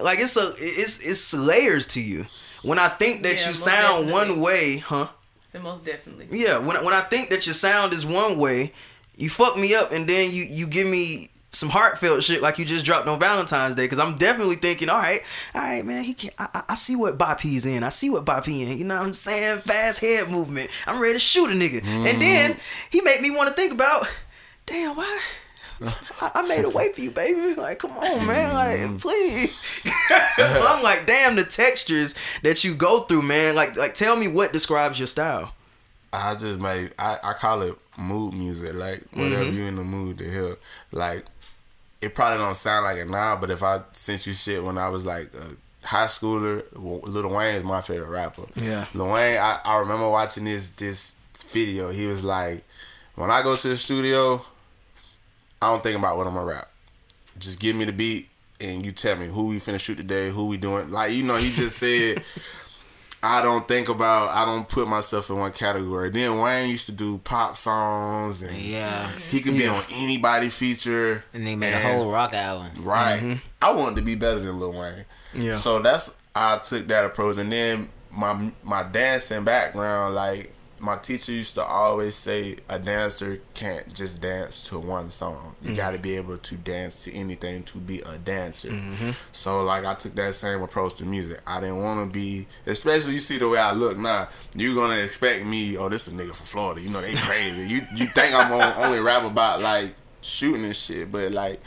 [0.00, 2.26] Like it's a it's it's layers to you.
[2.62, 4.12] When I think that Yeah, you sound definitely.
[4.12, 5.08] one way, huh?
[5.48, 6.28] So most definitely.
[6.30, 8.72] Yeah, when when I think that your sound is one way,
[9.16, 12.64] you fuck me up, and then you you give me some heartfelt shit like you
[12.64, 13.84] just dropped on Valentine's Day.
[13.84, 15.20] Because I'm definitely thinking, all right,
[15.54, 16.30] all right, man, he can.
[16.38, 17.82] I, I, I see what Bop he's in.
[17.82, 18.78] I see what Bop he in.
[18.78, 19.60] You know what I'm saying?
[19.60, 20.70] Fast head movement.
[20.86, 21.84] I'm ready to shoot a nigga.
[21.84, 22.60] And then mm-hmm.
[22.90, 24.06] he made me want to think about,
[24.66, 25.20] damn, why?
[26.20, 27.54] I, I made a way for you, baby.
[27.54, 28.54] Like, come on, man.
[28.54, 28.96] Like, mm-hmm.
[28.96, 29.58] please.
[30.56, 33.54] so I'm like, damn, the textures that you go through, man.
[33.54, 35.52] Like, like, tell me what describes your style.
[36.12, 38.74] I just made I, I call it mood music.
[38.74, 39.56] Like whatever mm-hmm.
[39.56, 40.56] you in the mood to hear.
[40.90, 41.24] Like
[42.02, 44.88] it probably don't sound like it now, but if I sent you shit when I
[44.88, 48.42] was like a high schooler, Lil Wayne is my favorite rapper.
[48.56, 48.86] Yeah.
[48.92, 51.90] Lil Wayne, I, I remember watching this this video.
[51.90, 52.64] He was like,
[53.14, 54.40] when I go to the studio,
[55.60, 56.66] I don't think about what I'm gonna rap.
[57.38, 58.28] Just give me the beat
[58.60, 60.90] and you tell me who we finna shoot today, who we doing.
[60.90, 62.22] Like you know, he just said.
[63.24, 64.30] I don't think about.
[64.30, 66.10] I don't put myself in one category.
[66.10, 71.22] Then Wayne used to do pop songs, and Yeah, he could be on anybody feature.
[71.32, 72.70] and they made a whole rock album.
[72.82, 73.20] Right.
[73.20, 73.34] Mm-hmm.
[73.62, 75.04] I wanted to be better than Lil Wayne.
[75.34, 75.52] Yeah.
[75.52, 80.52] So that's I took that approach, and then my my dancing background, like
[80.82, 85.54] my teacher used to always say, a dancer can't just dance to one song.
[85.62, 85.76] You mm-hmm.
[85.76, 88.70] got to be able to dance to anything to be a dancer.
[88.70, 89.10] Mm-hmm.
[89.30, 91.40] So like I took that same approach to music.
[91.46, 94.28] I didn't want to be, especially you see the way I look now.
[94.56, 96.80] You're gonna expect me, oh, this is a nigga from Florida.
[96.80, 97.72] You know they crazy.
[97.72, 101.60] you you think I'm gonna only rap about like shooting and shit, but like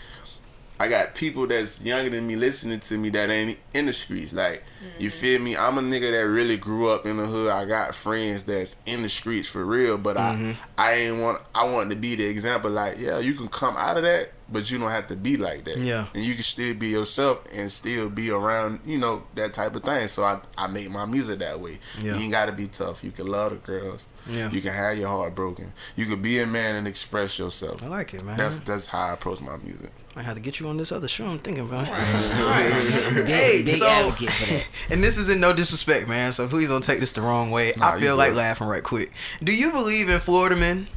[0.80, 4.34] I got people that's younger than me listening to me that ain't in the streets.
[4.34, 4.64] Like,
[5.00, 5.14] you mm.
[5.14, 5.56] feel me?
[5.56, 7.50] I'm a nigga that really grew up in the hood.
[7.50, 10.52] I got friends that's in the streets for real, but I mm-hmm.
[10.78, 12.72] I ain't want I want to be the example.
[12.72, 15.64] Like, yeah, you can come out of that, but you don't have to be like
[15.64, 15.78] that.
[15.78, 16.08] Yeah.
[16.14, 19.84] and you can still be yourself and still be around, you know, that type of
[19.84, 20.08] thing.
[20.08, 21.78] So I I make my music that way.
[22.02, 22.16] Yeah.
[22.16, 23.02] You ain't got to be tough.
[23.02, 24.10] You can love the girls.
[24.30, 24.52] Yeah.
[24.52, 25.72] You can have your heart broken.
[25.96, 27.82] You can be a man and express yourself.
[27.82, 28.38] I like it, man.
[28.38, 29.92] That's that's how I approach my music.
[30.18, 31.26] I had to get you on this other show.
[31.26, 31.86] I'm thinking about.
[33.16, 34.68] Big, Hey, big so- advocate for that.
[34.90, 36.32] And this is in no disrespect, man.
[36.32, 37.74] So please don't take this the wrong way.
[37.78, 38.38] Nah, I feel like good.
[38.38, 39.12] laughing right quick.
[39.44, 40.88] Do you believe in Florida men?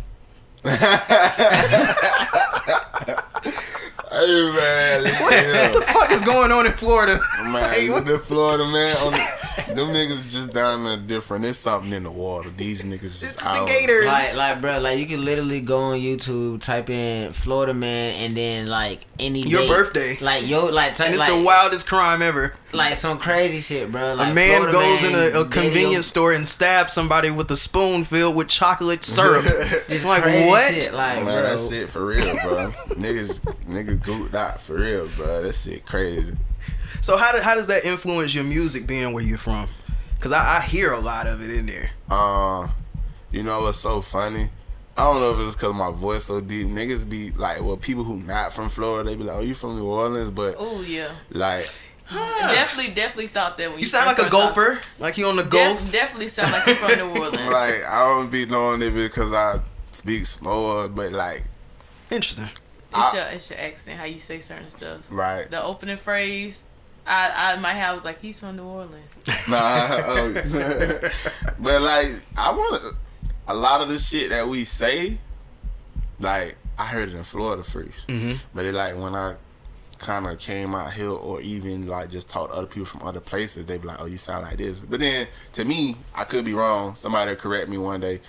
[4.11, 7.19] Hey man, listen What the fuck is going on in Florida?
[7.45, 9.19] Man, Like, what- the Florida man, on the,
[9.67, 11.43] them niggas just down there different.
[11.45, 12.51] There's something in the water.
[12.51, 13.69] These niggas it's just the out.
[13.69, 14.07] Gators.
[14.07, 18.37] Like, like, bro, like you can literally go on YouTube, type in Florida man, and
[18.37, 20.19] then like any Your day- birthday.
[20.21, 22.55] like yo, like, type, and it's like, the wildest crime ever.
[22.73, 24.15] like some crazy shit, bro.
[24.15, 27.51] Like a man Florida goes man in a, a convenience store and stabs somebody with
[27.51, 29.45] a spoon filled with chocolate syrup.
[29.89, 30.75] it's like crazy what?
[30.75, 31.57] shit, like, Man, bro.
[31.57, 32.71] that shit for real, bro.
[32.95, 35.43] niggas, niggas gooped out for real, bro.
[35.43, 36.37] That shit crazy.
[37.01, 39.69] So how do, how does that influence your music being where you're from?
[40.21, 41.91] Cause I, I hear a lot of it in there.
[42.11, 42.67] Uh,
[43.31, 44.49] you know what's so funny?
[44.97, 46.67] I don't know if it's because my voice so deep.
[46.67, 49.77] Niggas be like, well, people who not from Florida, they be like, oh, you from
[49.77, 50.31] New Orleans?
[50.31, 51.09] But Oh yeah.
[51.31, 51.73] like,
[52.11, 54.55] Definitely, definitely thought that when you, You sound like a started talking.
[54.65, 55.93] golfer, like you on the Def- golf.
[55.93, 57.33] definitely sound like you're from New Orleans.
[57.53, 59.61] like I don't be knowing it because I
[59.93, 61.43] speak slower, but like,
[62.11, 62.49] Interesting.
[62.97, 65.07] It's your it's your accent, how you say certain stuff.
[65.11, 65.49] right.
[65.51, 66.65] The opening phrase,
[67.09, 69.17] I I might have was like he's from New Orleans.
[69.49, 70.33] Nah, oh.
[71.59, 72.95] but like I want
[73.49, 75.17] a lot of the shit that we say.
[76.21, 78.33] Like I heard it in Florida 1st Mm-hmm.
[78.55, 79.35] but it like when I
[79.99, 83.21] kind of came out here, or even like just talked to other people from other
[83.21, 86.45] places, they be like, "Oh, you sound like this." But then to me, I could
[86.45, 86.95] be wrong.
[86.95, 88.21] Somebody correct me one day.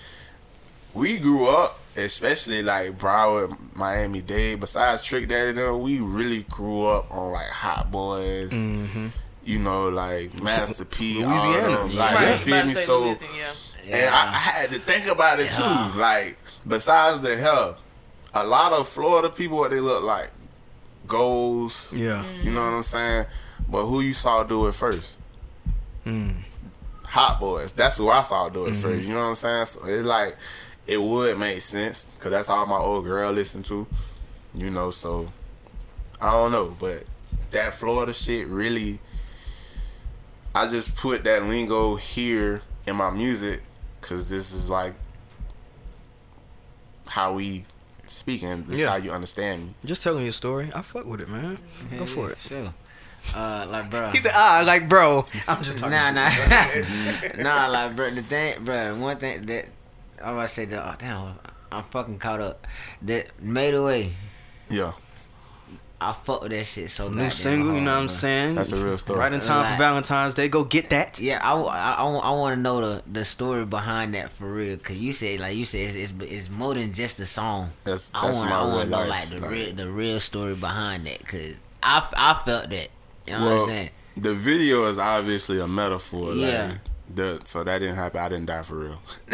[0.94, 4.60] We grew up, especially like Broward, Miami Dade.
[4.60, 9.08] Besides Trick Daddy, them, we really grew up on like Hot Boys mm-hmm.
[9.44, 11.76] you know, like Master P, all Louisiana.
[11.76, 11.96] them.
[11.96, 12.28] Like, right.
[12.28, 12.72] you feel me?
[12.72, 13.16] So,
[13.86, 13.96] yeah.
[13.96, 15.90] and I, I had to think about it Yeah.
[15.92, 15.98] too.
[15.98, 17.76] Like, besides the hell,
[18.34, 20.30] a lot of Florida people, what they look like,
[21.06, 21.92] goals.
[21.94, 22.24] Yeah.
[22.42, 23.26] You know what I'm saying?
[23.68, 25.18] But who you saw do it first?
[26.04, 26.30] Hmm.
[27.04, 27.72] Hot Boys.
[27.72, 28.80] That's who I saw do it mm-hmm.
[28.80, 29.06] first.
[29.06, 29.66] You know what I'm saying?
[29.66, 30.36] So it's like
[30.86, 33.86] it would make sense because that's all my old girl listened to.
[34.54, 35.30] You know, so
[36.20, 37.04] I don't know, but
[37.52, 38.98] that Florida shit really.
[40.54, 43.60] I just put that lingo here in my music
[44.00, 44.94] because this is like
[47.08, 47.64] how we
[48.06, 48.90] speak and this is Yeah.
[48.90, 49.74] how you understand me.
[49.84, 50.70] Just telling you a story.
[50.74, 51.58] I fuck with it, man.
[51.96, 52.38] Go for it.
[52.38, 52.72] Sure.
[53.34, 54.08] Uh, like, bro.
[54.10, 55.24] He said, ah, like, bro.
[55.46, 55.92] I'm just talking.
[55.92, 57.36] Nah, shit.
[57.38, 57.66] nah, nah.
[57.68, 58.96] Like, bro, the thing, bro.
[58.96, 59.66] One thing that
[60.22, 60.82] I was about to say that.
[60.84, 61.38] Oh, damn,
[61.72, 62.66] I'm fucking caught up.
[63.02, 64.12] That made away.
[64.68, 64.92] Yeah,
[66.00, 68.54] I fuck with that shit so New goddamn single, you know what I'm saying?
[68.54, 69.18] That's a real story.
[69.18, 70.48] Right in time Like- for Valentine's Day.
[70.48, 71.20] Go get that.
[71.20, 74.78] Yeah, I, I, I, want to know the, the story behind that for real.
[74.78, 77.68] Cause you said like you said it's, it's, it's more than just a song.
[77.84, 79.08] that's I that's want my I want to know life.
[79.08, 81.26] like the like- real the real story behind that.
[81.26, 82.88] Cause I, I felt that.
[83.26, 83.90] You know what I'm saying?
[84.16, 86.32] the video is obviously a metaphor.
[86.34, 86.68] Yeah.
[86.70, 86.78] Like,
[87.14, 88.20] the, so that didn't happen.
[88.20, 89.00] I didn't die for real.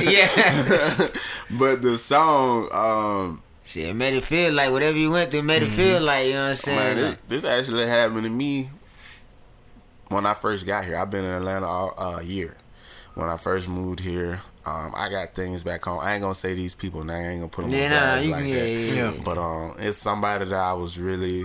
[0.00, 1.08] yeah.
[1.58, 5.62] but the song, um, Shit, it made it feel like whatever you went through made
[5.62, 6.76] it feel like you know what I'm saying.
[6.78, 8.70] man, this, this actually happened to me
[10.10, 10.96] when I first got here.
[10.96, 12.56] I've been in Atlanta all, uh, year.
[13.14, 15.98] When I first moved here, um, I got things back home.
[16.00, 17.14] I ain't gonna say these people now.
[17.14, 18.68] I ain't gonna put them Yeah, on nah, blast you like can- that.
[18.68, 19.22] yeah, yeah, yeah.
[19.24, 21.42] But um, it's somebody that I was really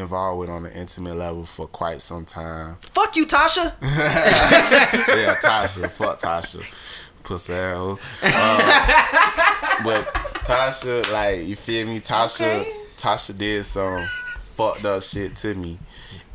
[0.00, 2.76] involved with on an intimate level for quite some time.
[2.92, 3.72] Fuck you, Tasha.
[3.82, 5.88] yeah, Tasha.
[5.90, 6.60] Fuck Tasha.
[7.22, 7.52] Pussy.
[7.52, 7.98] Um,
[9.84, 10.04] but
[10.44, 12.00] Tasha, like, you feel me?
[12.00, 12.76] Tasha, Okay.
[12.96, 14.06] Tasha did some
[14.38, 15.78] fucked up shit to me.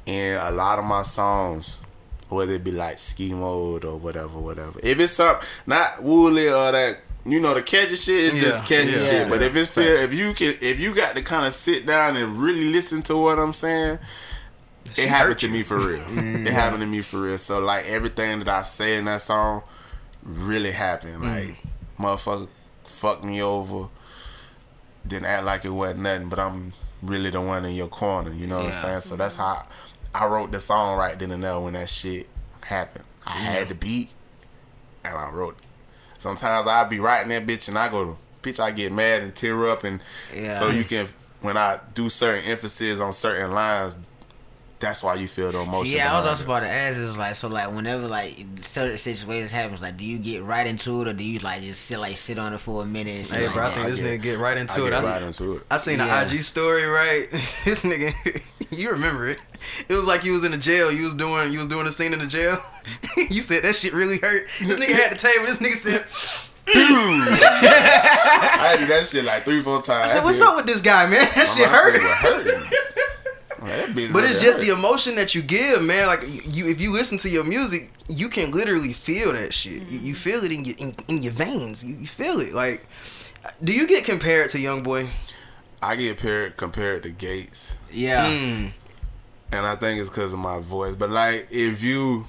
[0.07, 1.81] And a lot of my songs,
[2.29, 4.79] whether it be like ski mode or whatever, whatever.
[4.83, 8.91] If it's something, not woolly or that, you know, the catchy shit, it's just catchy
[8.91, 9.29] yeah, shit.
[9.29, 9.47] But yeah.
[9.47, 12.37] if it's feel, if you can, if you got to kind of sit down and
[12.37, 13.97] really listen to what I'm saying,
[14.95, 15.99] it happened to me for real.
[16.05, 16.47] Mm-hmm.
[16.47, 17.37] it happened to me for real.
[17.37, 19.63] So like everything that I say in that song
[20.23, 21.23] really happened.
[21.23, 21.47] Mm.
[21.47, 21.57] Like
[21.97, 22.47] motherfucker
[22.83, 23.89] fucked me over.
[25.07, 28.31] Didn't act like it wasn't nothing, but I'm really the one in your corner.
[28.31, 28.99] You know what I'm saying?
[29.01, 29.63] So that's how
[30.13, 32.27] I wrote the song right then and there when that shit
[32.65, 33.05] happened.
[33.25, 34.11] I had the beat
[35.03, 35.57] and I wrote.
[36.17, 39.67] Sometimes I'll be writing that bitch and I go, bitch, I get mad and tear
[39.67, 40.01] up and
[40.33, 40.51] Yeah.
[40.53, 41.07] so you can
[41.41, 43.97] when I do certain emphasis on certain lines,
[44.79, 45.95] that's why you feel the emotion.
[45.97, 46.47] yeah, I was also it.
[46.47, 46.99] about to ask.
[46.99, 50.67] It was like so, like whenever like certain situations happens, like do you get right
[50.67, 53.29] into it or do you like just sit like sit on it for a minute?
[53.31, 54.89] And Hey, like bro, I think I this get- nigga get right I into it.
[54.89, 55.63] get I, right into it.
[55.71, 56.23] I seen Yeah.
[56.25, 57.29] the IG story, right?
[57.65, 59.39] this nigga, you remember it?
[59.87, 60.91] It was like you was in the jail.
[60.91, 62.59] You was doing, you was doing a scene in the jail.
[63.17, 64.47] you said that shit really hurt.
[64.59, 65.45] This nigga had the table.
[65.45, 66.05] This nigga said,
[66.67, 70.05] I did that shit like three, four times.
[70.05, 71.27] I said, what's up with this guy, man?
[71.35, 72.01] That shit hurt.
[73.65, 74.13] Hurting.
[74.13, 76.07] But it's just the emotion that you give, man.
[76.07, 79.89] Like you, if you listen to your music, you can literally feel that shit.
[79.89, 81.83] You, you feel it in your in, in your veins.
[81.83, 82.53] You, you feel it.
[82.53, 82.85] Like,
[83.63, 85.09] do you get compared to Young Boy?
[85.81, 88.29] I get compared compared to Gates, yeah.
[88.29, 88.71] Mm.
[89.51, 90.95] and I think it's because of my voice.
[90.95, 92.27] But like, if you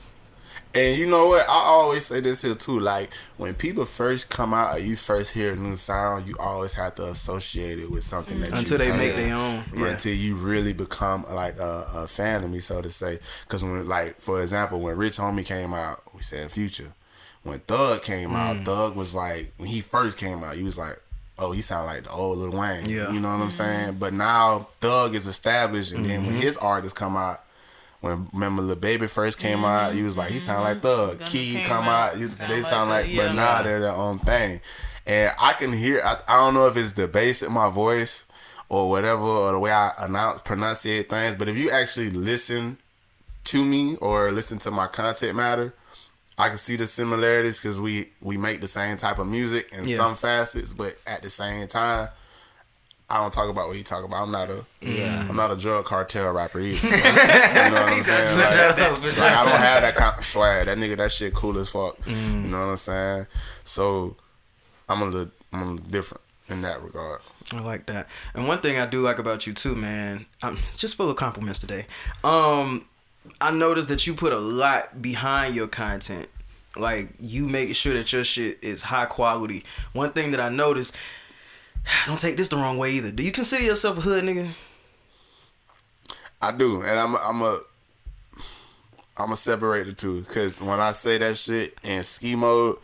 [0.76, 2.78] and you know what, I always say this here too.
[2.78, 6.74] Like when people first come out or you first hear a new sound, you always
[6.74, 9.64] have to associate it with something that Until you they make their own.
[9.74, 9.86] Yeah, Yeah.
[9.92, 13.18] until you really become like a, a fan of me, so to say.
[13.42, 16.92] Because when, like, for example, when Rich Homie came out, we said Future.
[17.42, 18.34] When Thug came Mm.
[18.34, 20.96] out, Thug was like, when he first came out, he was like,
[21.38, 22.86] oh, he sound like the old Lil Wayne.
[22.88, 23.10] Yeah.
[23.12, 23.98] You know what I'm saying?
[23.98, 26.42] But now Thug is established, and then when Mm-hmm.
[26.42, 27.42] his artists come out,
[28.06, 29.64] when remember the Baby first came mm-hmm.
[29.64, 30.86] out, he was like, he sound like mm-hmm.
[30.86, 31.18] Thug.
[31.18, 33.26] Gunna Key come out, out, sound they sound like, that, yeah.
[33.26, 34.60] but now they're their own thing.
[35.06, 38.26] And I can hear, I, I don't know if it's the bass in my voice
[38.68, 42.78] or whatever, or the way I announce, pronunciate things, but if you actually listen
[43.44, 45.74] to me or listen to my content matter,
[46.38, 49.86] I can see the similarities because we, we make the same type of music in
[49.86, 49.96] Yeah.
[49.96, 52.08] some facets, but at the same time,
[53.08, 54.24] I don't talk about what he talk about.
[54.24, 55.26] I'm not a Yeah.
[55.28, 56.86] I'm not a drug cartel rapper either.
[56.86, 58.38] you know what I'm saying?
[58.38, 60.66] Like, like, I don't have that kind of swag.
[60.66, 61.96] That nigga, that shit cool as fuck.
[61.98, 62.42] Mm.
[62.42, 63.26] You know what I'm saying?
[63.62, 64.16] So
[64.88, 67.20] I'm a little, I'm a little different in that regard.
[67.52, 68.08] I like that.
[68.34, 71.16] And one thing I do like about you too, man, I'm it's just full of
[71.16, 71.86] compliments today.
[72.24, 72.86] Um,
[73.40, 76.28] I noticed that you put a lot behind your content.
[76.76, 79.64] Like you make sure that your shit is high quality.
[79.92, 80.96] One thing that I noticed,
[82.06, 83.10] don't take this the wrong way either.
[83.10, 84.50] Do you consider yourself a hood nigga?
[86.40, 87.58] I do, and I'm, I'm a,
[89.16, 92.76] I'm a separate the two because when I say that shit in ski mode,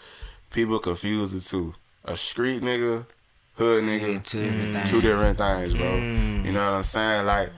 [0.51, 1.75] people confuse the two.
[2.05, 3.07] A street nigga,
[3.55, 4.91] hood nigga, Yeah, two different mm, things.
[4.91, 5.87] two different things, bro.
[5.87, 6.45] Mm.
[6.45, 7.27] You know what I'm saying?
[7.27, 7.51] Like,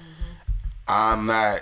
[0.86, 1.60] I'm not,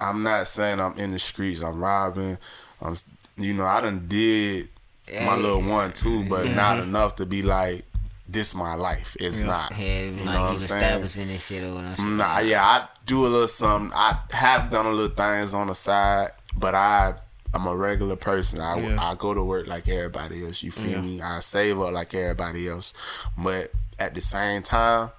[0.00, 1.62] I'm not saying I'm in the streets.
[1.62, 2.38] I'm robbing.
[2.82, 2.94] I'm,
[3.36, 4.68] you know, I done did
[5.24, 6.90] my little one too, but not mm-hmm.
[6.90, 7.82] enough to be like
[8.32, 9.16] this my life.
[9.20, 9.72] It's not.
[9.78, 10.82] Yeah, you like know what I'm saying?
[10.82, 12.02] establishing this shit or whatever.
[12.02, 13.90] Nah, yeah, I do a little something.
[13.94, 17.14] I have done a little things on the side, but I
[17.52, 18.60] I'm a regular person.
[18.60, 18.96] I Yeah.
[19.00, 20.62] I go to work like everybody else.
[20.62, 21.00] You feel Yeah.
[21.00, 21.20] me?
[21.20, 22.94] I save up like everybody else,
[23.36, 25.10] but at the same time,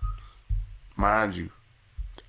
[0.95, 1.51] mind you.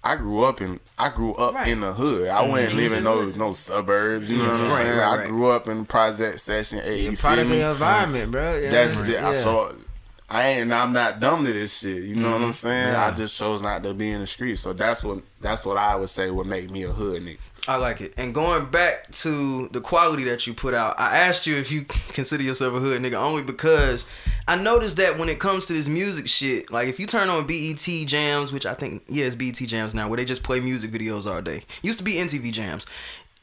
[0.04, 1.68] I grew up in I grew up Right.
[1.68, 2.28] in the hood.
[2.28, 2.50] I mm-hmm.
[2.50, 4.30] wasn't living no no suburbs.
[4.30, 4.98] You know what I'm Right, saying?
[4.98, 7.02] right, I grew up in Project Section Eight.
[7.04, 7.62] You feel Product of me?
[7.62, 8.56] environment, bro.
[8.56, 9.06] Yeah, That's man.
[9.06, 9.70] just, I saw.
[10.32, 10.72] I ain't.
[10.72, 12.04] I'm not dumb to this shit.
[12.04, 12.50] You know what I'm mm-hmm.
[12.52, 12.92] saying?
[12.94, 13.04] Yeah.
[13.04, 14.56] I just chose not to be in the street.
[14.56, 15.22] So that's what.
[15.40, 17.40] That's what I would say would make me a hood nigga.
[17.68, 18.14] I like it.
[18.16, 21.82] And going back to the quality that you put out, I asked you if you
[22.08, 24.06] consider yourself a hood nigga only because
[24.48, 27.46] I noticed that when it comes to this music shit, like if you turn on
[27.46, 30.90] BET Jams, which I think yeah, it's BET Jams now, where they just play music
[30.90, 31.62] videos all day.
[31.82, 32.86] Used to be MTV Jams.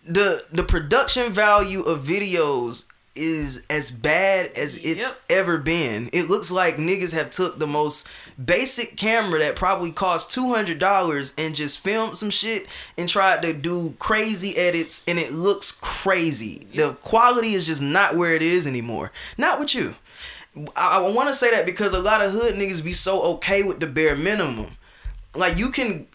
[0.08, 5.40] The the production value of videos is as bad as it's Yep.
[5.40, 6.10] ever been.
[6.14, 8.08] It looks like niggas have took the most
[8.44, 12.68] basic camera that probably cost two hundred dollars and just filmed some shit
[12.98, 16.68] and tried to do crazy edits and it looks crazy.
[16.74, 19.12] The quality is just not where it is anymore.
[19.38, 19.96] Not with you.
[20.76, 23.64] I, I want to say that because a lot of hood niggas be so okay
[23.64, 24.78] with the bare minimum.
[25.36, 26.08] Like you can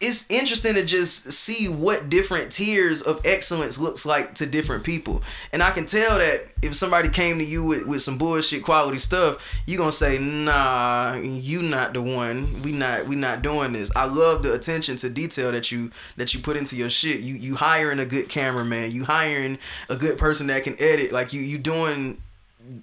[0.00, 5.22] it's interesting to just see what different tiers of excellence looks like to different people.
[5.52, 8.96] And I can tell that if somebody came to you with, with some bullshit quality
[8.96, 12.62] stuff, you gonna say, nah, you not the one.
[12.62, 13.90] We not we not doing this.
[13.94, 17.20] I love the attention to detail that you that you put into your shit.
[17.20, 19.58] You you hiring a good cameraman, you hiring
[19.90, 21.12] a good person that can edit.
[21.12, 22.22] Like you you doing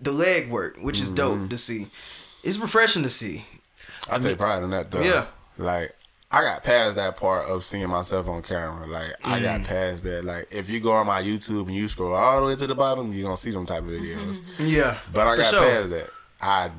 [0.02, 1.48] the leg work, which is dope mm-hmm.
[1.48, 1.88] to see.
[2.44, 3.46] It's refreshing to see.
[4.12, 5.02] I take pride in that though.
[5.02, 5.26] Yeah.
[5.58, 5.97] Like
[6.30, 8.86] I got past that part of seeing myself on camera.
[8.86, 9.68] Like I got Mm.
[9.68, 10.26] past that.
[10.26, 12.76] Like if you go on my YouTube and you scroll all the way to the
[12.76, 14.42] bottom, you're gonna see some type of videos.
[14.60, 14.98] Yeah.
[15.14, 15.62] But I for got sure.
[15.64, 16.10] past that.
[16.42, 16.70] I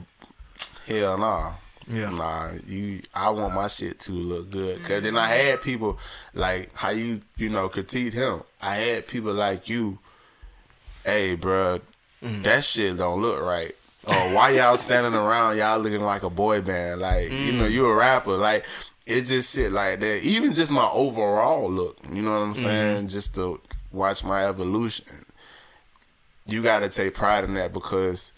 [0.87, 1.53] hell nah.
[1.91, 2.11] Yeah.
[2.11, 3.01] Nah, you.
[3.15, 4.85] I want my shit to look good.
[4.85, 5.99] Cause then I had people
[6.35, 8.43] like how you you know critique him.
[8.61, 9.99] I had people like you.
[11.07, 11.81] Hey, bruh,
[12.23, 12.43] Mm.
[12.43, 13.71] that shit don't look right.
[14.07, 15.57] Or why y'all standing around?
[15.57, 17.01] Y'all looking like a boy band.
[17.01, 17.59] Like you Mm.
[17.61, 18.33] know, you a rapper.
[18.33, 18.67] Like
[19.09, 20.21] it just shit like that.
[20.23, 21.99] Even just my overall look.
[22.13, 22.63] You know what I'm mm-hmm.
[22.63, 23.09] saying?
[23.09, 25.25] Just to watch my evolution.
[26.47, 28.33] You got to take pride in that because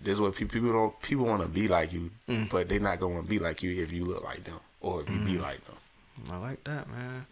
[0.00, 1.00] this is what pe- people don't.
[1.02, 2.50] People want to be like you, mm.
[2.50, 5.10] but they're not going to be like you if you look like them or if
[5.10, 5.42] you be mm-hmm.
[5.42, 5.76] like them.
[6.30, 7.26] I like that, man.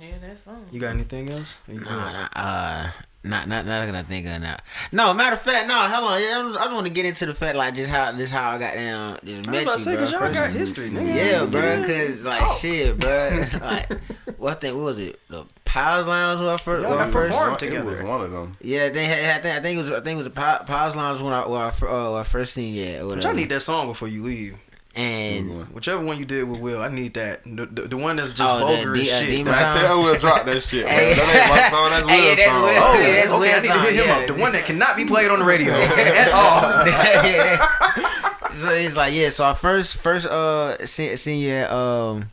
[0.00, 0.72] Yeah, that's something.
[0.72, 1.56] You got anything else?
[1.68, 1.88] Or you good?
[1.88, 2.90] Nah, nah, uh,
[3.24, 4.56] not not not gonna think of now.
[4.90, 5.74] No, matter of fact, no.
[5.74, 6.20] Hold on.
[6.20, 8.32] Yeah, I just- I just want to get into the fact like just how just
[8.32, 9.18] how I got down.
[9.24, 10.02] Just I was met about to you, say, bro.
[10.02, 11.14] cause y'all First- got history, nigga.
[11.14, 11.84] Yeah, bro.
[11.86, 13.44] Cause like shit, bro.
[13.60, 14.00] like
[14.38, 14.74] what thing?
[14.76, 15.20] What was it?
[15.28, 16.82] The Powers Lounge when I first.
[16.82, 18.52] Y'all when I got first performed It was one of them.
[18.60, 19.38] yeah, they had.
[19.38, 19.90] I think, I think it was.
[19.90, 22.24] I think it was a Pow- Powers Lounge when I when I, uh, when I
[22.24, 23.08] first seen you.
[23.10, 24.56] Or y'all need that song before you leave.
[24.94, 27.44] And Whichever one you did with Will, I need that.
[27.44, 29.36] The, the, the one that's just Oh, the vulgar D- as uh, shit.
[29.38, 29.80] Demon Man, Song?
[29.80, 30.84] tell Will drop that shit.
[30.84, 30.92] Man.
[30.94, 31.14] Hey.
[31.14, 31.90] That ain't my song.
[31.90, 32.62] That's Will's that's song.
[32.62, 32.68] Will.
[32.76, 33.34] Oh, Yeah, that's okay.
[33.34, 34.16] I Will's need to hit him yeah.
[34.18, 34.26] up.
[34.26, 36.62] The one that cannot be played on the radio at all.
[37.32, 39.30] Yeah, so he's like, yeah.
[39.30, 42.30] So I first first uh seen, seen you at um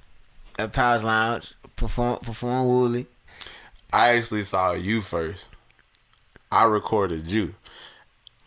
[0.57, 3.05] at Powers Lounge perform perform Wooly.
[3.93, 5.49] I actually saw you first.
[6.51, 7.55] I recorded you.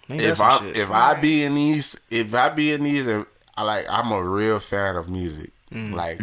[0.08, 0.76] Man, if I shit.
[0.76, 3.24] if I be in these if I be in these and
[3.56, 5.50] I like I'm a real fan of music.
[5.70, 5.92] Mm.
[5.92, 6.20] Like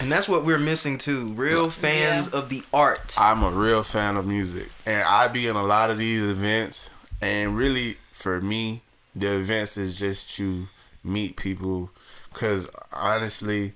[0.00, 1.28] and that's what we're missing too.
[1.34, 3.14] Real fans of the art.
[3.18, 6.90] I'm a real fan of music, and I be in a lot of these events.
[7.22, 8.82] And really, for me,
[9.14, 10.66] the events is just to
[11.04, 11.90] meet people.
[12.32, 13.72] Cause honestly,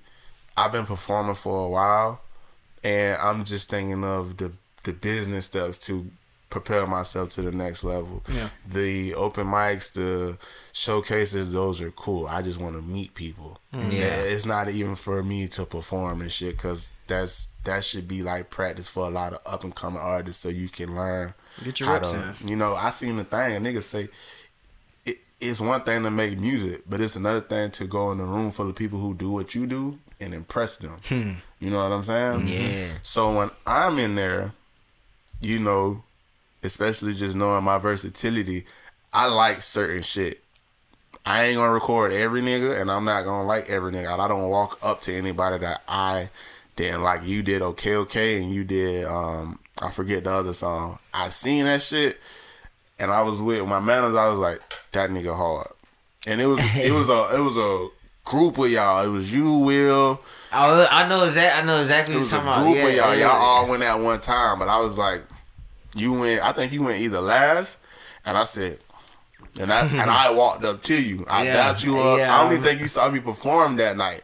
[0.57, 2.21] I've been performing for a while,
[2.83, 4.51] and I'm just thinking of the
[4.83, 6.09] the business steps to
[6.49, 8.23] prepare myself to the next level.
[8.27, 8.49] Yeah.
[8.67, 10.37] The open mics, the
[10.73, 12.25] showcases, those are cool.
[12.27, 13.59] I just want to meet people.
[13.73, 14.05] Yeah.
[14.23, 18.49] it's not even for me to perform and shit, cause that's that should be like
[18.49, 21.33] practice for a lot of up and coming artists, so you can learn.
[21.63, 22.47] Get your reps to- in.
[22.49, 23.61] You know, I seen the thing.
[23.63, 24.09] Niggas say
[25.05, 28.25] it, it's one thing to make music, but it's another thing to go in a
[28.25, 30.97] room full of people who do what you do and impress them.
[31.07, 31.31] Hmm.
[31.59, 32.47] You know what I'm saying?
[32.47, 32.87] Yeah.
[33.03, 34.53] So when I'm in there,
[35.41, 36.03] you know,
[36.63, 38.65] especially just knowing my versatility,
[39.13, 40.41] I like certain shit.
[41.25, 44.17] I ain't gonna record every nigga, and I'm not gonna like every nigga.
[44.19, 46.29] I don't walk up to anybody that I
[46.75, 47.21] didn't like.
[47.25, 50.99] You did okay, okay, and you did um I forget the other song.
[51.13, 52.19] I seen that shit,
[52.99, 54.15] and I was with my manners.
[54.15, 54.59] I was like,
[54.93, 55.67] that nigga hard,
[56.27, 57.87] and it was it was a it was a
[58.25, 59.05] group of y'all.
[59.05, 60.21] It was you, Will.
[60.51, 61.61] I, I know exactly.
[61.61, 62.89] I know exactly It what was you're a talking group about.
[62.91, 63.15] of y'all.
[63.15, 63.21] yeah.
[63.27, 65.23] Y'all all went at one time, but I was like,
[65.95, 66.41] you went.
[66.43, 67.77] I think you went either last,
[68.25, 68.79] and I said,
[69.59, 71.25] And I and I walked up to you.
[71.29, 71.53] I Yeah.
[71.53, 72.19] doubt you up.
[72.19, 74.21] Yeah, I I don't even think you saw me perform that night.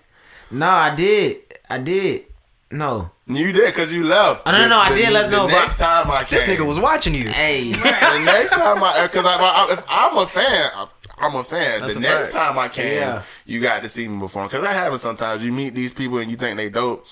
[0.52, 1.38] No, I did.
[1.70, 2.26] I did.
[2.72, 3.10] No.
[3.28, 4.44] You did because you left.
[4.46, 6.48] Oh, no, no, no, I did let The no, but- next time I came, This
[6.48, 7.30] nigga was watching you.
[7.30, 7.72] Hey.
[7.74, 10.70] the next time I, because I, I, if I'm a fan,
[11.18, 11.82] I'm a fan.
[11.82, 12.46] That's the a next fact.
[12.50, 13.24] time I came, Yeah.
[13.48, 14.48] you got to see me perform.
[14.48, 15.44] Because that happens sometimes.
[15.46, 17.08] You meet these people and you think they dope,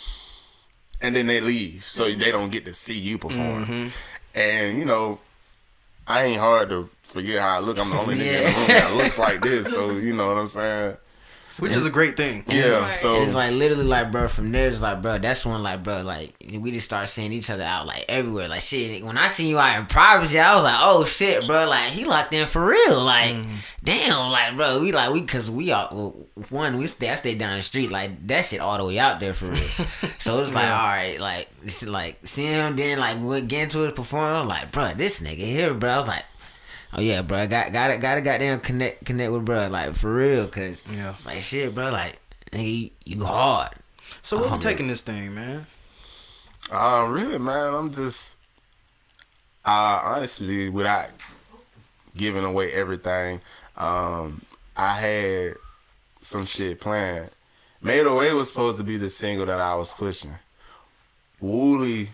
[1.01, 3.65] and then they leave, so they don't get to see you perform.
[3.65, 3.87] Mm-hmm.
[4.35, 5.19] And you know,
[6.07, 7.79] I ain't hard to forget how I look.
[7.79, 10.37] I'm the only nigga in the room that looks like this, so you know what
[10.37, 10.97] I'm saying.
[11.59, 12.43] Which is a great thing.
[12.47, 12.91] Yeah, Right.
[12.91, 16.01] so It's like literally like bro from there it's like bro that's when like bro
[16.01, 18.47] like we just start seeing each other out like everywhere.
[18.47, 21.67] Like shit when I seen you out in privacy I was like oh shit bro
[21.67, 23.01] like he locked in for real.
[23.01, 23.55] Like mm-hmm.
[23.83, 26.15] damn like bro we like we cause we are well,
[26.49, 29.19] one we stay I stay down the street like that shit all the way out
[29.19, 29.63] there for real.
[30.19, 33.79] So it's like all right like this like seeing him then like we get into
[33.79, 35.89] his performance I'm like bro this nigga here bro.
[35.89, 36.23] I was like
[36.95, 37.47] Oh yeah, bro.
[37.47, 41.15] Got got to got to goddamn connect connect with bro like for real, cause Yeah.
[41.25, 41.91] like shit, bro.
[41.91, 42.19] Like
[42.51, 43.71] nigga, you, you hard.
[44.21, 45.65] So where you taking this thing, man?
[46.71, 48.37] Um, really, man, I'm just,
[49.65, 51.09] uh, honestly, without
[52.15, 53.41] giving away everything,
[53.75, 54.41] um,
[54.77, 55.51] I had
[56.21, 57.29] some shit planned.
[57.81, 60.31] Made Away was supposed to be the single that I was pushing.
[61.41, 62.09] Wooly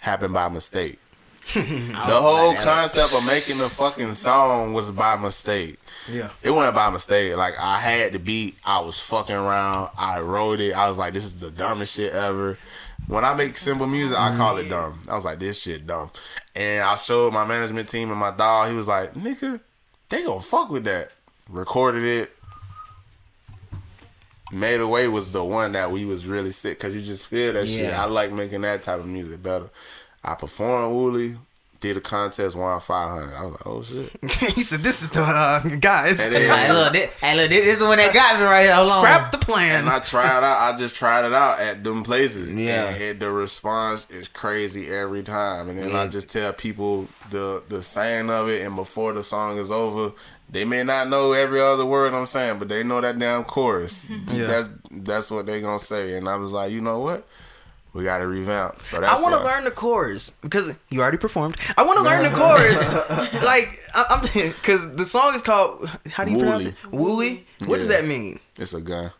[0.00, 0.98] happened by mistake.
[1.54, 5.76] The whole concept of making the fucking song was by mistake.
[6.10, 6.30] Yeah.
[6.42, 7.36] It wasn't by mistake.
[7.36, 10.74] Like I had the beat, I was fucking around, I wrote it.
[10.74, 12.58] I was like, this is the dumbest shit ever.
[13.06, 14.94] When I make simple music, I call it dumb.
[15.10, 16.10] I was like, this shit dumb.
[16.56, 18.70] And I showed my management team and my dog.
[18.70, 19.60] He was like, nigga,
[20.08, 21.08] they gonna fuck with that.
[21.50, 22.30] Recorded it.
[24.52, 27.66] Made Away was the one that we was really sick because you just feel that
[27.68, 27.92] shit.
[27.92, 29.68] I like making that type of music better.
[30.24, 31.34] I performed Wooly,
[31.80, 33.34] did a contest, won five hundred.
[33.36, 34.30] I was like, oh shit.
[34.54, 36.18] he said, "This is the uh, guys.
[36.18, 38.62] And then- Hey, look, this, hey, look, this, this the one that got me right
[38.64, 38.74] here.
[38.74, 38.98] Hold on.
[39.02, 40.74] Scrap the plan." And I tried out.
[40.74, 42.54] I just tried it out at them places.
[42.54, 42.88] Yeah.
[42.88, 45.68] And had the response is crazy every time.
[45.68, 49.58] And then I just tell people the the saying of it, and before the song
[49.58, 50.14] is over,
[50.48, 54.08] they may not know every other word I'm saying, but they know that damn chorus.
[54.32, 54.46] Yeah.
[54.46, 56.16] That's that's what they gonna say.
[56.16, 57.26] And I was like, you know what?
[57.94, 58.84] We got to revamp.
[58.84, 61.56] So I want to learn the chorus because you already performed.
[61.78, 62.84] I want to learn the chorus.
[63.44, 64.22] like I, I'm
[64.52, 66.76] because the song is called how do you pronounce it?
[66.90, 67.46] Wooly.
[67.66, 68.40] What does that mean?
[68.58, 69.10] It's a gun.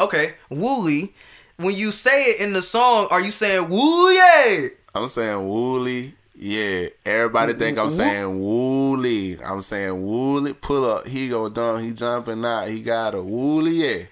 [0.00, 1.14] Okay, Wooly.
[1.56, 4.66] When you say it in the song, are you saying woo yeah?
[4.92, 6.14] I'm saying woolly.
[6.34, 9.36] Yeah, everybody think I'm saying woolly.
[9.40, 10.52] I'm saying woolly.
[10.52, 11.06] Pull up.
[11.06, 11.80] He go down.
[11.80, 12.66] He jumping out.
[12.66, 13.70] He got a woolly.
[13.70, 14.02] Yeah.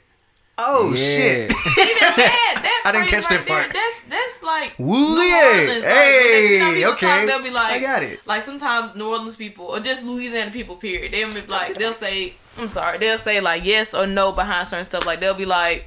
[0.65, 0.97] Oh Yeah.
[0.97, 1.51] shit!
[1.51, 3.73] Even that, that I didn't phrase catch that right there, part.
[3.75, 5.51] That's that's like Woo New yeah.
[5.61, 5.83] Orleans.
[5.85, 7.07] Like, they- you know, Hey, people okay.
[7.07, 8.21] Talk, they'll be like, I got it.
[8.27, 11.13] Like sometimes New Orleans people or just Louisiana people, period.
[11.13, 14.85] They'll be like, they'll say, I'm sorry, they'll say like yes or no behind certain
[14.85, 15.05] stuff.
[15.07, 15.87] Like they'll be like,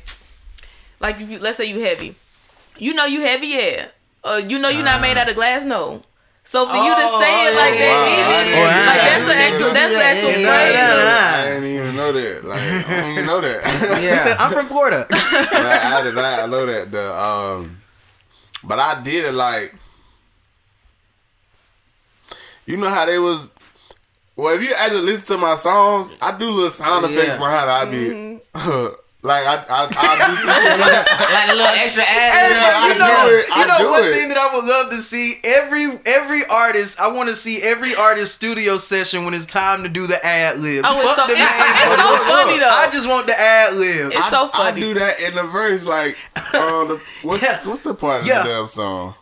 [0.99, 2.15] like if you let's say you heavy,
[2.77, 3.87] you know you heavy, yeah.
[4.23, 6.01] Uh, you know you're not made out of glass, no.
[6.47, 7.89] So for you to Oh, say it like yeah.
[7.89, 10.73] that, Wow, even didn't like that's an actual, that's an actual Yeah, phrase.
[10.77, 11.41] yeah, yeah.
[11.41, 12.45] I didn't even know that.
[12.45, 13.59] Like I didn't even know that.
[14.13, 16.39] He said, "I'm from Florida." like, I did not.
[16.39, 16.91] I know that.
[16.91, 17.77] The um,
[18.63, 19.73] but I did it like.
[22.67, 23.51] You know how they was.
[24.35, 27.37] Well, if you actually listen to my songs, I do little sound effects Yeah.
[27.37, 27.73] behind it.
[27.73, 28.93] I be
[29.25, 31.05] like I I, I do some shit like that.
[31.33, 32.53] like a little extra Hey, ass.
[32.53, 33.45] Yeah, I you do know, it.
[33.49, 34.13] I you know do one it.
[34.13, 36.99] thing that I would love to see every every artist.
[36.99, 40.59] I want to see every artist studio session when it's time to do the ad
[40.59, 40.85] libs.
[40.87, 41.75] Oh, it's Fuck so, the it's, man.
[41.81, 42.69] it's so Look, funny look, though.
[42.69, 44.11] I just want the ad libs.
[44.13, 44.77] It's so I, funny.
[44.77, 46.15] I do that in the verse, like
[46.53, 47.59] um, the, what's Yeah.
[47.67, 48.43] what's the part of Yeah.
[48.43, 49.13] the damn song?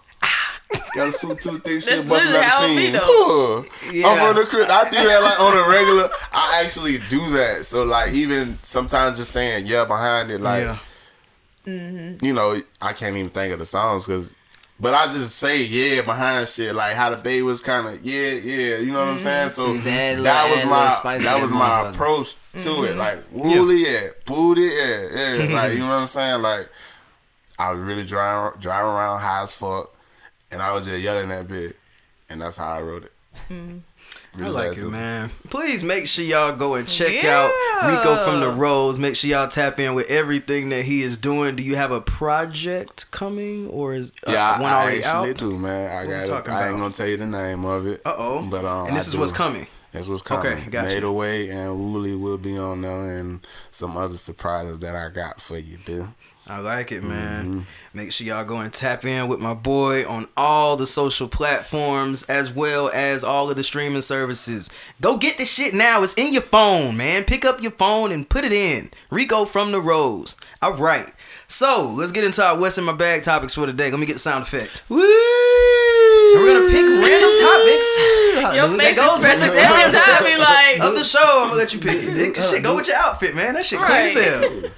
[0.95, 2.93] Got some two thick shit That's busting out the scene.
[2.93, 2.99] though.
[3.01, 4.07] Huh.
[4.09, 4.67] I'm from the crib.
[4.69, 6.09] I do that like on a regular.
[6.31, 7.65] I actually do that.
[7.65, 10.77] So like even sometimes just saying yeah behind it, like yeah.
[12.21, 14.35] you know, I can't even think of the songs because.
[14.79, 18.31] But I just say yeah behind shit like how the baby was kind of yeah
[18.31, 21.21] yeah you know what I'm saying so Just add a little- that was my that
[21.23, 25.87] that was my approach to it like woolly yeah booty yeah yeah like you know
[25.87, 26.67] what I'm saying like
[27.59, 29.95] I was really driving driving around high as fuck
[30.53, 31.77] and I was just yelling that bit
[32.29, 33.11] and that's how I wrote it.
[34.35, 35.29] I Really like it, man.
[35.51, 37.49] Please make sure y'all go and check Yeah.
[37.83, 38.97] out Rico from the Rose.
[38.97, 41.55] Make sure y'all tap in with everything that he is doing.
[41.55, 45.29] Do you have a project coming, or is uh, Yeah, one I, I already actually
[45.31, 45.37] out?
[45.37, 45.91] do, man.
[45.91, 46.25] I What got.
[46.27, 48.01] talking I ain't gonna tell you the name of it.
[48.05, 48.47] Uh oh.
[48.49, 49.19] But um, and this I is do.
[49.19, 49.67] what's coming.
[49.91, 50.53] That's what's coming.
[50.53, 51.03] Okay, got Made.
[51.03, 55.59] Away and Wooly will be on there, and some other surprises that I got for
[55.59, 56.07] you, dude.
[56.49, 57.45] I like it, man.
[57.45, 57.59] Mm-hmm.
[57.97, 62.23] Make sure y'all go and tap in with my boy on all the social platforms
[62.23, 64.69] as well as all of the streaming services.
[64.99, 66.03] Go get the shit now.
[66.03, 67.23] It's in your phone, man.
[67.23, 68.89] Pick up your phone and put it in.
[69.09, 70.35] Rico from the Rose.
[70.61, 71.05] All right.
[71.47, 73.89] So let's get into our What's in My Bag topics for today.
[73.89, 74.83] Let me get the sound effect.
[74.89, 74.97] Woo!
[74.97, 78.55] We're gonna pick random topics.
[78.57, 81.19] Your face goes with the every time concept be like, of the show.
[81.43, 82.37] I'm gonna let you pick it.
[82.37, 83.53] Oh, shit, go with your outfit, man.
[83.53, 84.19] That shit crazy.
[84.19, 84.61] as Right.
[84.63, 84.71] hell.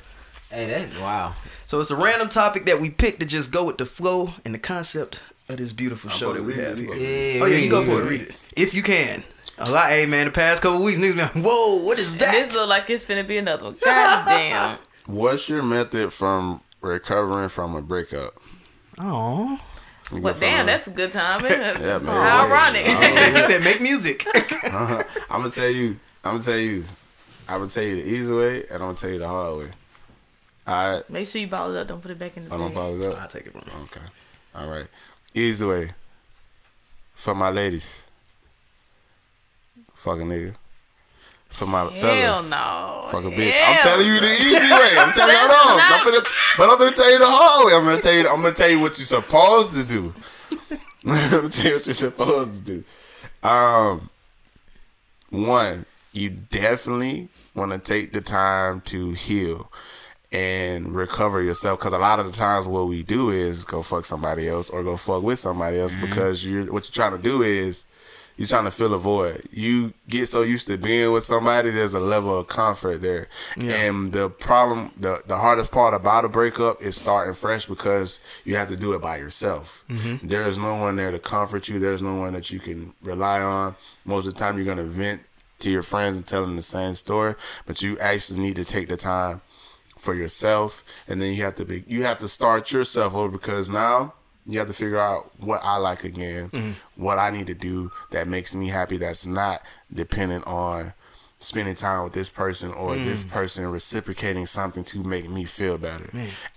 [0.52, 1.34] Hey, that wow.
[1.66, 4.54] So it's a random topic that we picked to just go with the flow and
[4.54, 6.94] the concept of this beautiful show that we have here.
[6.96, 8.10] Yeah, Oh yeah, you go for it.
[8.10, 9.24] Read it if you can.
[9.58, 10.26] A lot, hey man.
[10.26, 12.32] The past couple weeks, niggas been like, whoa, what is and that?
[12.34, 13.76] this look like it's finna be another one.
[13.84, 14.78] God damn.
[15.08, 18.34] What's your method from recovering from a breakup?
[18.98, 19.60] Oh,
[20.12, 21.50] Well, damn, that's a good timing.
[21.50, 22.14] That's man.
[22.16, 22.86] How ironic.
[22.86, 24.26] he said, he said make music.
[24.36, 25.04] Uh-huh.
[25.30, 26.00] I'm gonna tell you.
[26.24, 26.84] I'm gonna tell you.
[27.48, 29.68] I'm gonna tell you the easy way, and I'm gonna tell you the hard way.
[30.68, 31.10] All right.
[31.10, 31.88] Make sure you bottle it up.
[31.88, 32.76] Don't put it back in the I don't bag.
[32.78, 33.22] pause up.
[33.22, 33.82] I'll take it from him.
[33.84, 34.06] Okay.
[34.56, 34.88] All right.
[35.34, 35.88] Easy way.
[37.14, 38.06] For my ladies.
[39.94, 40.56] Fuck a nigga.
[41.50, 42.50] For my Hell fellas.
[42.50, 43.06] no.
[43.10, 43.52] Fuck a bitch.
[43.52, 44.92] Hell I'm telling you the easy way.
[44.98, 45.78] I'm telling you, That's hold on.
[45.78, 47.74] not- I'm finna, but I'm gonna tell you the hard way.
[47.78, 48.28] I'm gonna tell you.
[48.28, 50.14] I'm gonna tell you what you're supposed to do.
[51.06, 53.48] I'm gonna tell you what you're supposed to do.
[53.48, 54.10] Um,
[55.30, 59.72] one, you definitely want to take the time to heal
[60.36, 64.04] and recover yourself because a lot of the times what we do is go fuck
[64.04, 66.06] somebody else or go fuck with somebody else mm-hmm.
[66.06, 67.86] because you're what you're trying to do is
[68.36, 69.42] you're trying to fill a void.
[69.52, 73.30] You get so used to being with somebody, there's a level of comfort there.
[73.58, 78.58] And the problem, the, the hardest part about a breakup is starting fresh because you
[78.58, 79.86] have to do it by yourself.
[79.90, 80.28] Mm-hmm.
[80.28, 81.80] There is no one there to comfort you.
[81.80, 83.78] There's no one that you can rely on.
[84.04, 85.22] Most of the time, you're going to vent
[85.60, 88.90] to your friends and tell them the same story, but you actually need to take
[88.90, 89.40] the time
[90.06, 93.70] for yourself and then you have to be you have to start yourself over because
[93.70, 94.14] now
[94.46, 97.04] you have to figure out what I like again, mm-hmm.
[97.04, 100.94] what I need to do that makes me happy that's not dependent on
[101.40, 103.04] spending time with this person or mm.
[103.04, 106.10] this person reciprocating something to make me feel better.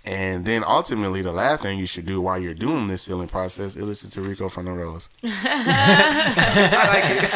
[0.05, 3.75] And then ultimately the last thing you should do while you're doing this healing process
[3.75, 5.09] is listen to Rico from the Rose.
[5.23, 7.29] I like it.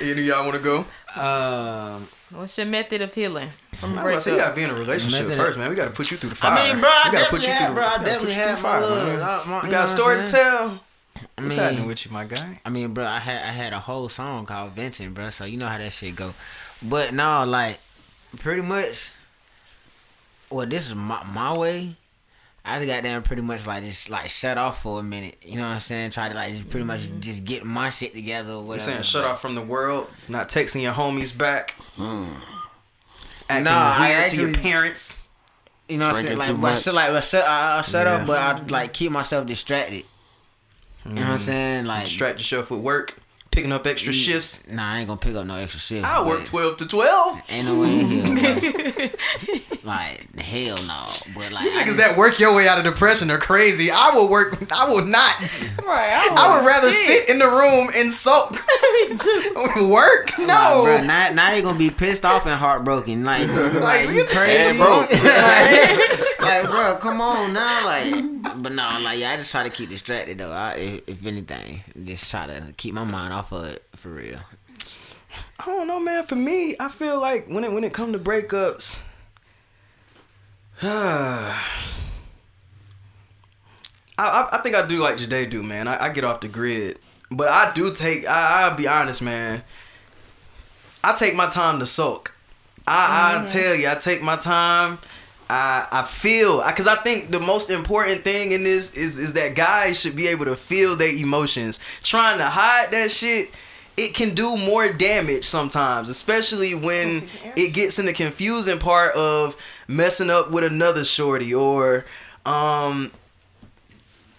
[0.00, 0.86] Any of y'all want to go?
[1.18, 4.54] Um, What's your method of healing from a I was about to say, you gotta
[4.54, 5.70] be in a relationship Method- first, man.
[5.70, 6.52] We gotta put you through the fire.
[6.58, 8.34] I mean, bro, I we gotta definitely had, bro, I we gotta definitely put you
[8.34, 9.20] through had the my fire, little, man.
[9.20, 10.80] uh, my- You you got a story to tell.
[11.16, 12.60] I What's mean- happening with you, my guy?
[12.64, 15.30] I mean, bro, I had I had a whole song called "Venting," bro.
[15.30, 16.32] So you know how that shit go.
[16.82, 17.78] But no, like,
[18.38, 19.10] pretty much.
[20.50, 21.94] Well, this is my my way.
[22.68, 25.36] I just got down pretty much like just like shut off for a minute.
[25.42, 26.10] You know what I'm saying?
[26.10, 27.20] Try to like just pretty much mm-hmm.
[27.20, 30.82] just get my shit together or You're saying shut off from the world, not texting
[30.82, 32.26] your homies back, hmm.
[33.48, 35.28] acting Nah, I weird to your parents.
[35.88, 36.38] You know what I'm saying?
[36.38, 38.20] Like, but I shut like but shut I, I shut Yeah.
[38.20, 40.04] off, but I like keep myself distracted.
[41.06, 41.38] You know what I'm mm-hmm.
[41.38, 41.84] saying?
[41.86, 43.18] Like Distract yourself with work,
[43.58, 44.70] picking up extra shifts.
[44.70, 46.04] Nah, I ain't gonna pick up no extra shit.
[46.04, 47.40] I work twelve to twelve.
[47.50, 49.08] Ain't no way in hell,
[49.84, 51.06] like hell no.
[51.34, 53.90] But like Niggas that work your way out of depression are crazy.
[53.90, 54.56] I will work.
[54.72, 55.40] I will not.
[55.84, 56.28] Right.
[56.36, 58.52] I would rather sit in the room and soak.
[59.90, 60.32] work?
[60.38, 60.82] Nah, No.
[60.84, 63.24] bro, now, now you gonna be pissed off and heartbroken.
[63.24, 65.10] Like, like you crazy, And broke.
[65.10, 69.70] like, like, bro, come on now, like, but no, like, yeah, I just try to
[69.70, 70.52] keep distracted though.
[70.52, 74.40] I, if, if anything, just try to keep my mind off of it for real.
[75.58, 76.24] I don't know, man.
[76.24, 79.00] For me, I feel like when it when it come to breakups,
[80.82, 81.54] I,
[84.18, 85.88] I I think I do like Jade do, man.
[85.88, 86.98] I, I get off the grid,
[87.30, 88.26] but I do take.
[88.26, 89.62] I, I'll be honest, man.
[91.02, 92.36] I take my time to soak.
[92.86, 93.46] I, I mm-hmm.
[93.46, 94.98] tell you, I take my time.
[95.50, 99.54] I I feel because I think the most important thing in this is is that
[99.54, 101.80] guys should be able to feel their emotions.
[102.02, 103.50] Trying to hide that shit,
[103.96, 109.56] it can do more damage sometimes, especially when it gets in the confusing part of
[109.88, 112.04] messing up with another shorty or
[112.44, 113.10] um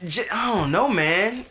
[0.06, 1.46] j- I don't know, man.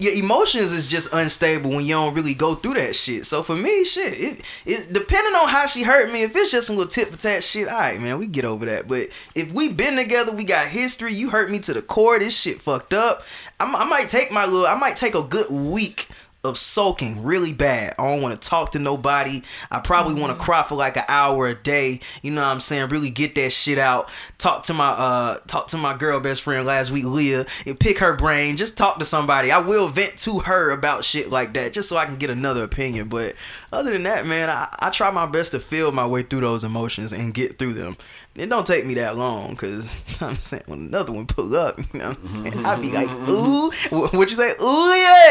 [0.00, 3.26] Your emotions is just unstable when you don't really go through that shit.
[3.26, 6.68] So for me, shit, it, it depending on how she hurt me, if it's just
[6.68, 8.88] some little tit for tat shit, all right, man, we get over that.
[8.88, 11.12] But if we been together, we got history.
[11.12, 12.18] You hurt me to the core.
[12.18, 13.22] This shit fucked up.
[13.60, 14.66] I, I might take my little.
[14.66, 16.08] I might take a good week
[16.42, 17.94] of sulking really bad.
[17.98, 19.42] I don't want to talk to nobody.
[19.70, 22.00] I probably want to cry for like an hour a day.
[22.22, 22.88] You know what I'm saying?
[22.88, 24.08] Really get that shit out.
[24.38, 27.98] Talk to my uh talk to my girl best friend last week, Leah, and pick
[27.98, 28.56] her brain.
[28.56, 29.50] Just talk to somebody.
[29.50, 32.64] I will vent to her about shit like that, just so I can get another
[32.64, 33.08] opinion.
[33.08, 33.34] But
[33.72, 36.64] other than that, man, I, I try my best to feel my way through those
[36.64, 37.96] emotions and get through them.
[38.40, 42.00] It don't take me that long because I'm saying when another one pull up, you
[42.00, 42.64] know what I'm saying?
[42.64, 43.94] I'll be like, mm-hmm.
[43.96, 44.50] ooh, wh- what you say?
[44.62, 45.28] Ooh, yeah.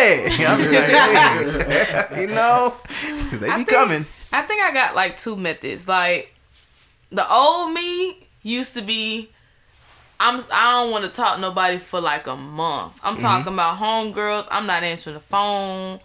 [2.10, 2.74] Like, you know,
[3.30, 4.06] 'Cause they I be think- coming.
[4.32, 5.88] I think I got like two methods.
[5.88, 6.34] Like
[7.10, 9.30] the old me used to be
[10.20, 13.00] I'm I don't want to talk to nobody for like a month.
[13.04, 13.22] I'm mm-hmm.
[13.22, 14.48] talking about homegirls.
[14.52, 16.00] I'm not answering the phone.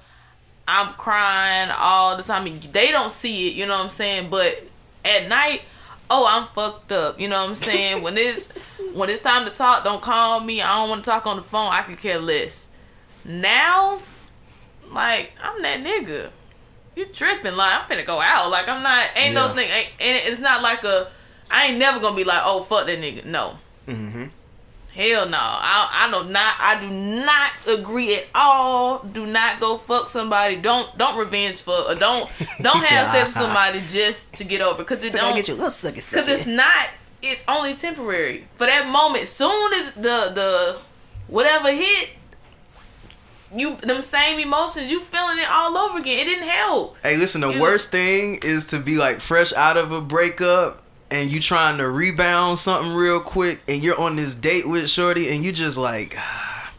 [0.67, 2.45] I'm crying all the time.
[2.45, 4.31] They don't see it, you know what I'm saying?
[4.31, 4.63] But
[5.05, 5.63] at night,
[6.11, 7.21] oh, I'm fucked up.
[7.21, 8.03] You know what I'm saying?
[8.03, 8.51] when it's
[8.95, 10.63] when it's time to talk, don't call me.
[10.63, 11.73] I don't want to talk on the phone.
[11.73, 12.71] I can care less.
[13.25, 14.01] Now,
[14.91, 16.31] like I'm that nigga.
[16.97, 17.57] You tripping?
[17.57, 18.51] Like I'm finna go out.
[18.51, 19.11] Like I'm not.
[19.17, 19.69] Ain't no thing.
[19.69, 21.09] Ain't, and it's not like a.
[21.51, 23.25] I ain't never gonna be like, oh fuck that nigga.
[23.25, 23.59] No.
[23.87, 24.27] Mm-hmm.
[24.95, 25.39] Hell no.
[25.41, 26.55] I I know not.
[26.61, 29.01] I do not agree at all.
[29.01, 30.57] Do not go fuck somebody.
[30.57, 31.73] Don't don't revenge for.
[31.75, 32.31] Or don't
[32.63, 34.85] don't have sex with "Ah." somebody just to get over.
[34.85, 35.37] Cause it don't.
[35.49, 36.91] your little sucky Cause it's not.
[37.23, 38.47] It's only temporary.
[38.55, 40.79] For that moment, soon as the the
[41.27, 42.17] whatever hit,
[43.53, 46.21] you them same emotions, you feeling it all over again.
[46.21, 46.97] It didn't help.
[47.03, 50.83] Hey, listen, the You- worst thing is to be like fresh out of a breakup
[51.15, 55.33] and you trying to rebound something real quick and you're on this date with Shorty
[55.33, 56.73] and you just like "Ah,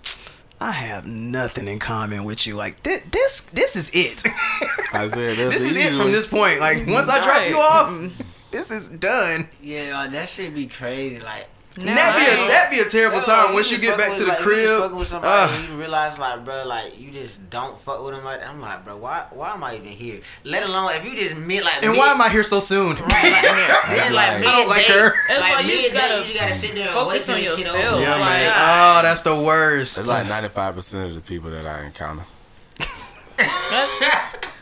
[0.59, 2.55] I have nothing in common with you.
[2.55, 4.23] Like this this this is it.
[4.93, 6.59] I said this is it from this point.
[6.59, 9.47] Like once I drop you off, this is done.
[9.61, 11.21] Yeah, like, that should be crazy.
[11.21, 13.83] Like And that'd be a that'd be a terrible That's time like, once you you
[13.83, 14.79] get back fucking to the with, like, you just crib.
[14.81, 15.59] fucking with somebody Ugh.
[15.59, 18.23] and you realize like, bro, like you just don't fuck with them.
[18.23, 20.21] Like I'm like, bro, why why am I even here?
[20.45, 22.95] Let alone if you just mid like and mid, why am I here so soon?
[22.95, 23.11] Right, like,
[23.89, 25.13] then, like, like- I don't like her.
[25.27, 27.41] That's like why you mid gotta date, you gotta sit there and wait till on
[27.41, 28.01] this shit over.
[28.01, 28.49] Yeah, Oh my man.
[28.49, 28.99] God.
[28.99, 29.97] Oh, that's the worst.
[29.97, 32.23] It's like ninety five percent of the people that I encounter.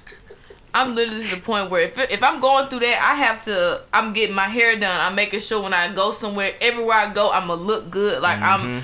[0.74, 3.42] That's- I'm literally to the point where if if I'm going through that, I have
[3.44, 3.82] to.
[3.94, 5.00] I'm getting my hair done.
[5.00, 8.22] I'm making sure when I go somewhere, everywhere I go, I'ma look good.
[8.22, 8.66] Like Mm-hmm.
[8.78, 8.84] I'm.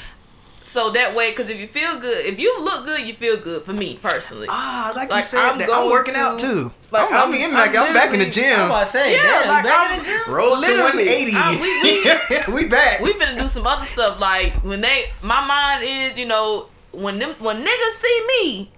[0.62, 3.64] So that way, because if you feel good, if you look good, you feel good.
[3.64, 5.64] For me personally, Ah, like, you said, I'm that.
[5.64, 6.72] I'm going working to- out too.
[6.92, 8.66] like, I'm, I I'm- mean, like, I'm, I'm back in the literally- I'm gym.
[8.68, 10.34] about to say, Yeah, damn, like, back I'm- in the gym.
[10.36, 11.06] Roll to Literally.
[11.10, 11.32] 180.
[11.34, 13.00] I- we- we back.
[13.00, 14.20] we finna do some other stuff.
[14.20, 18.72] Like when they, my mind is, you know, when them when niggas see me,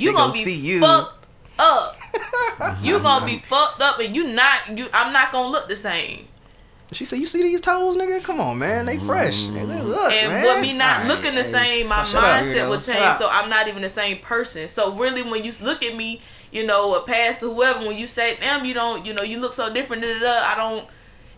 [0.00, 0.80] you gonna gonna be see you.
[0.80, 1.17] fucked
[1.58, 1.96] up.
[2.82, 4.86] you gonna be fucked up, and you not you.
[4.92, 6.26] I'm not gonna look the same.
[6.92, 8.22] She said, "You see these toes, nigga?
[8.24, 8.86] Come on, man.
[8.86, 9.44] They fresh.
[9.46, 10.42] They look, And man.
[10.42, 12.68] with me not Alright, looking the hey, same, my shut up, mindset weirdo.
[12.70, 13.16] will change.
[13.18, 14.68] So I'm not even the same person.
[14.68, 18.36] So really, when you look at me, you know, a past whoever, when you say,
[18.40, 20.02] "Damn, you don't," you know, you look so different.
[20.02, 20.88] Da, da, da, I don't.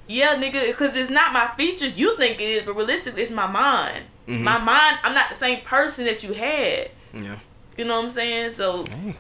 [0.07, 1.99] Yeah, nigga, because it's not my features.
[1.99, 4.05] You think it is, but realistically, it's my mind.
[4.29, 4.45] Mm-hmm.
[4.45, 4.99] My mind.
[5.03, 6.91] I'm not the same person that you had.
[7.13, 7.39] Yeah,
[7.77, 8.53] You know what I'm saying?
[8.53, 9.15] So Hey.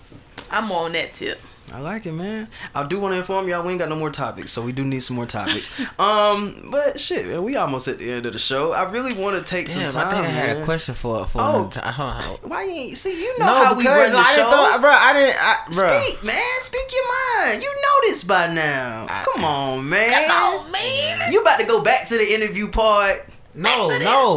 [0.50, 1.40] I'm on that tip.
[1.72, 2.48] I like it, man.
[2.74, 4.82] I do want to inform y'all we ain't got no more topics, so we do
[4.82, 5.78] need some more topics.
[6.00, 8.72] um, but shit, man, we almost at the end of the show.
[8.72, 10.08] I really want to take Damn, some time.
[10.08, 10.62] I think I had man.
[10.62, 11.54] a question for for Oh.
[11.60, 11.92] another time.
[11.94, 12.50] Hold on, hold on.
[12.50, 13.22] Why you ain't see?
[13.22, 14.50] You know No, how we run the I show.
[14.50, 14.90] thought, bro.
[14.90, 16.00] I didn't, I, bro.
[16.02, 16.60] Speak, man.
[16.60, 17.62] Speak your mind.
[17.62, 19.06] You know this by now.
[19.08, 20.10] I- Come on, man.
[20.12, 21.32] Oh man.
[21.32, 23.14] You about to go back to the interview part.
[23.54, 24.32] No, no, It no.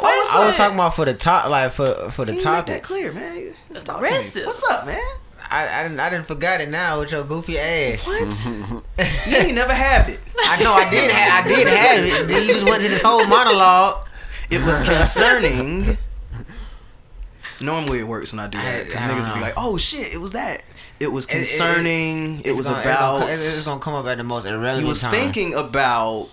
[0.00, 2.66] was I was talking about for the top, like for for the You make that
[2.66, 2.82] topic.
[2.84, 3.52] clear, man.
[3.74, 3.96] Talk to me.
[4.08, 4.46] Aggressive.
[4.46, 4.98] What's up, man?
[5.50, 8.06] I, I didn't I didn't forgot it now with your goofy ass.
[8.06, 8.28] What?
[8.28, 9.30] Mm-hmm.
[9.30, 10.20] you ain't never have it.
[10.40, 12.28] I know I did have I did have it.
[12.28, 14.06] Then you just went to this whole monologue.
[14.50, 15.96] It was concerning.
[17.60, 19.76] Normally it works when I do that because I- I niggas would be like, "Oh
[19.76, 20.62] shit, it was that."
[21.00, 22.40] It was It- it- concerning.
[22.44, 23.28] It, was gonna- about.
[23.28, 25.10] It's gonna, it's gonna come up at the most irrelevant you was time.
[25.10, 26.28] thinking about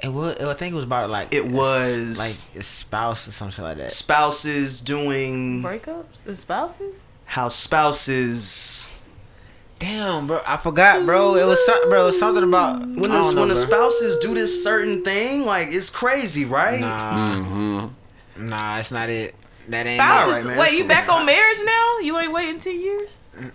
[0.00, 0.36] It was.
[0.38, 3.90] I think it was about like It was- like a spouse or something like that.
[3.90, 7.06] spouses doing Breakups and spouses.
[7.26, 8.92] How spouses
[9.78, 11.34] Damn, bro, I forgot, bro.
[11.36, 12.04] It was some, bro.
[12.04, 15.02] It was something about when I the, don't know, when the spouses do this certain
[15.04, 16.80] thing, like it's crazy, right?
[16.80, 18.48] Nah, Mm-hmm.
[18.48, 19.34] nah, it's not it.
[19.68, 20.28] That ain't Spouses.
[20.46, 21.98] Alright, man, Wait, you back on marriage now?
[22.00, 23.18] You ain't waiting ten years?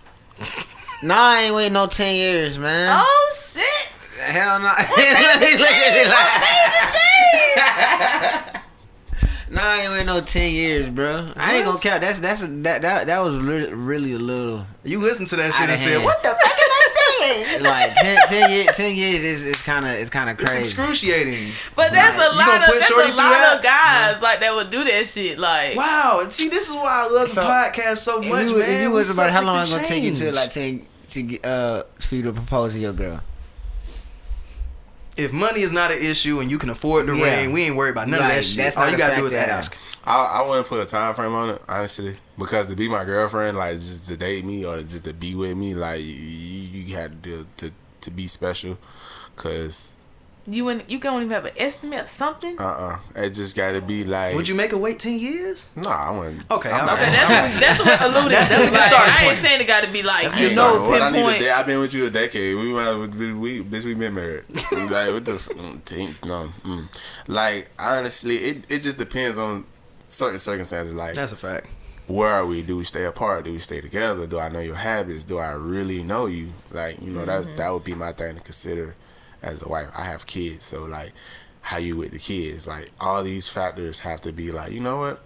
[1.04, 2.88] Nah, I ain't waiting no ten years, man.
[2.92, 3.92] Oh shit!
[4.22, 4.66] Hell no.
[4.68, 6.06] Look at me
[8.46, 8.51] like-
[9.52, 11.32] Nah, I ain't waiting no ten years, bro.
[11.36, 12.02] I ain't gonna count.
[12.02, 14.66] That's that's that that that was really, really a little.
[14.84, 17.94] You listen to that shit Outta and said, "What the fuck am I saying?" Like
[17.96, 20.62] 10, 10 years, ten years is is kind of it's kind of It's crazy.
[20.82, 21.52] excruciating.
[21.76, 23.56] But there's a lot of put there's a lot that?
[23.58, 25.38] of guys like that would do that shit.
[25.38, 26.22] Like Wow.
[26.30, 28.70] See, this is why I love So, the podcast so If much, you, man.
[28.70, 30.80] if you was about how long subject it's gonna take you to like to
[31.10, 33.20] to get, uh for you to propose to your girl?
[35.24, 37.40] If money is not an issue and you can afford the Yeah.
[37.42, 38.58] ring, we ain't worried about none Like, of that shit.
[38.58, 39.78] that's All you gotta do is factor ask.
[40.06, 43.58] I, I wouldn't put a time frame on it, honestly, because to be my girlfriend,
[43.58, 47.22] like just to date me or just to be with me, like you, you had
[47.24, 48.78] to to to be special,
[49.36, 49.94] cause
[50.52, 52.60] You and you don't even have an estimate or something.
[52.60, 54.36] Uh uh It just gotta be like.
[54.36, 55.70] Would you make her wait ten years?
[55.78, 56.52] Nah, I wouldn't.
[56.52, 58.56] Okay, I'm I'm- not- Okay, that's that's what alluded That's- to.
[58.56, 60.42] that's a good like, starting I ain't saying it got to be like That's a
[60.42, 62.56] you good know starting What I need a day, I've been with you a decade.
[62.58, 64.44] We might we, we bitch we been married.
[64.92, 66.16] like what the f- mm, team?
[66.26, 66.84] No, mm.
[67.28, 69.64] like honestly, it it just depends on
[70.10, 70.94] certain circumstances.
[70.94, 71.68] Like That's a fact.
[72.08, 72.62] where are we?
[72.62, 73.46] Do we stay apart?
[73.46, 74.28] Do we stay together?
[74.28, 75.24] Do I know your habits?
[75.24, 76.50] Do I really know you?
[76.72, 78.96] Like you know that that would be my thing to consider
[79.42, 79.90] as a wife.
[79.98, 81.14] I have kids, so like
[81.62, 82.68] how you with the kids?
[82.68, 85.22] Like all these factors have to be like you know what.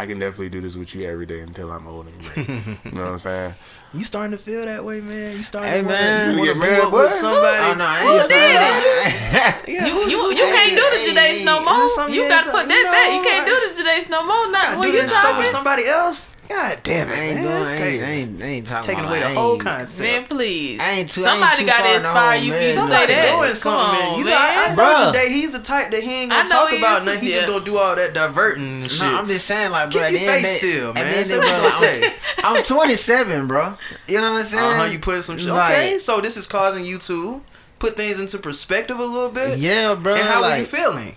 [0.00, 2.42] I can definitely do this with you every day until I'm old and gray.
[2.84, 3.54] you know what I'm saying?
[3.94, 5.36] You starting to feel that way, man.
[5.36, 6.36] You starting Hey, to man.
[6.36, 7.64] want You to get grow married, up with somebody.
[7.64, 9.64] Oh no, I Who ain't did it?
[9.68, 9.86] Yeah.
[9.86, 11.72] You you you can't do the Jadays no more.
[11.88, 13.08] There's You gotta put that you back.
[13.16, 14.50] You can't do the today's no more.
[14.52, 15.46] Not I when you this show with talking.
[15.46, 16.34] somebody else.
[16.48, 17.44] God damn it, I ain't man.
[17.44, 17.54] doing.
[17.60, 18.02] That's crazy.
[18.04, 20.08] I ain't, I ain't talking Taking about away the whole concept.
[20.08, 20.80] Man, please.
[20.80, 22.62] I ain't too- I ain't Somebody too got to far inspire you for man.
[22.62, 23.22] you to say that.
[23.28, 24.18] doing Come something, on, man.
[24.18, 24.32] You man.
[24.32, 25.12] know, I know Bruh.
[25.12, 25.28] Jay.
[25.32, 27.20] He's the type that he ain't gonna talk about nothing.
[27.20, 29.02] He just gonna do all that diverting and shit.
[29.02, 30.06] No, I'm just saying, like, Keep bro.
[30.08, 31.04] at your the end of face the day- still, man.
[31.04, 33.77] the end of Say the what day, you gonna I'm- I'm 27, bro.
[34.06, 34.64] You know what I'm saying?
[34.72, 34.84] uh huh.
[34.92, 35.48] You putting some shit.
[35.48, 37.42] Like, Okay, so this is causing you to
[37.78, 39.58] put things into perspective a little bit.
[39.58, 40.14] Yeah, bro.
[40.14, 41.14] And how like, are you feeling?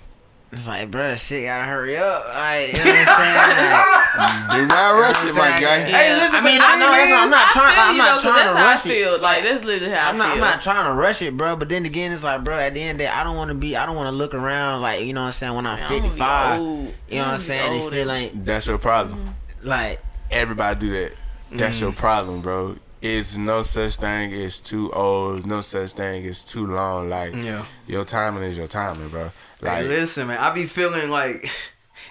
[0.54, 2.28] It's like, bro, shit gotta hurry up.
[2.36, 3.36] Like, you know what I'm saying?
[3.40, 5.62] Like, Do not rush it, my saying?
[5.64, 5.80] guy.
[5.80, 7.72] Hey, listen, I mean, but I know that's not, I'm not trying.
[7.74, 9.22] feel I'm you not though, 'cause trying that's to how I rush it.
[9.22, 10.34] Like that's literally how I'm I not, feel.
[10.44, 11.56] I'm not trying to rush it, bro.
[11.56, 13.48] But then again, it's like, bro, at the end of the day, I don't want
[13.48, 15.66] to be, I don't want to look around like, you know what I'm saying, when
[15.66, 16.60] I'm Man, I'm 55.
[16.60, 17.74] You know what I'm I'm gonna be saying?
[17.74, 19.26] It still and- ain't, That's your problem.
[19.64, 20.02] like,
[20.32, 21.16] Everybody do that.
[21.52, 21.98] That's your mm.
[21.98, 22.76] problem, bro.
[23.02, 25.48] It's no such thing as too old.
[25.48, 27.10] No such thing as too long.
[27.10, 27.66] Like Yeah.
[27.88, 29.32] your timing is your timing, bro.
[29.60, 30.38] Hey, Like listen, man.
[30.40, 31.50] I be feeling like,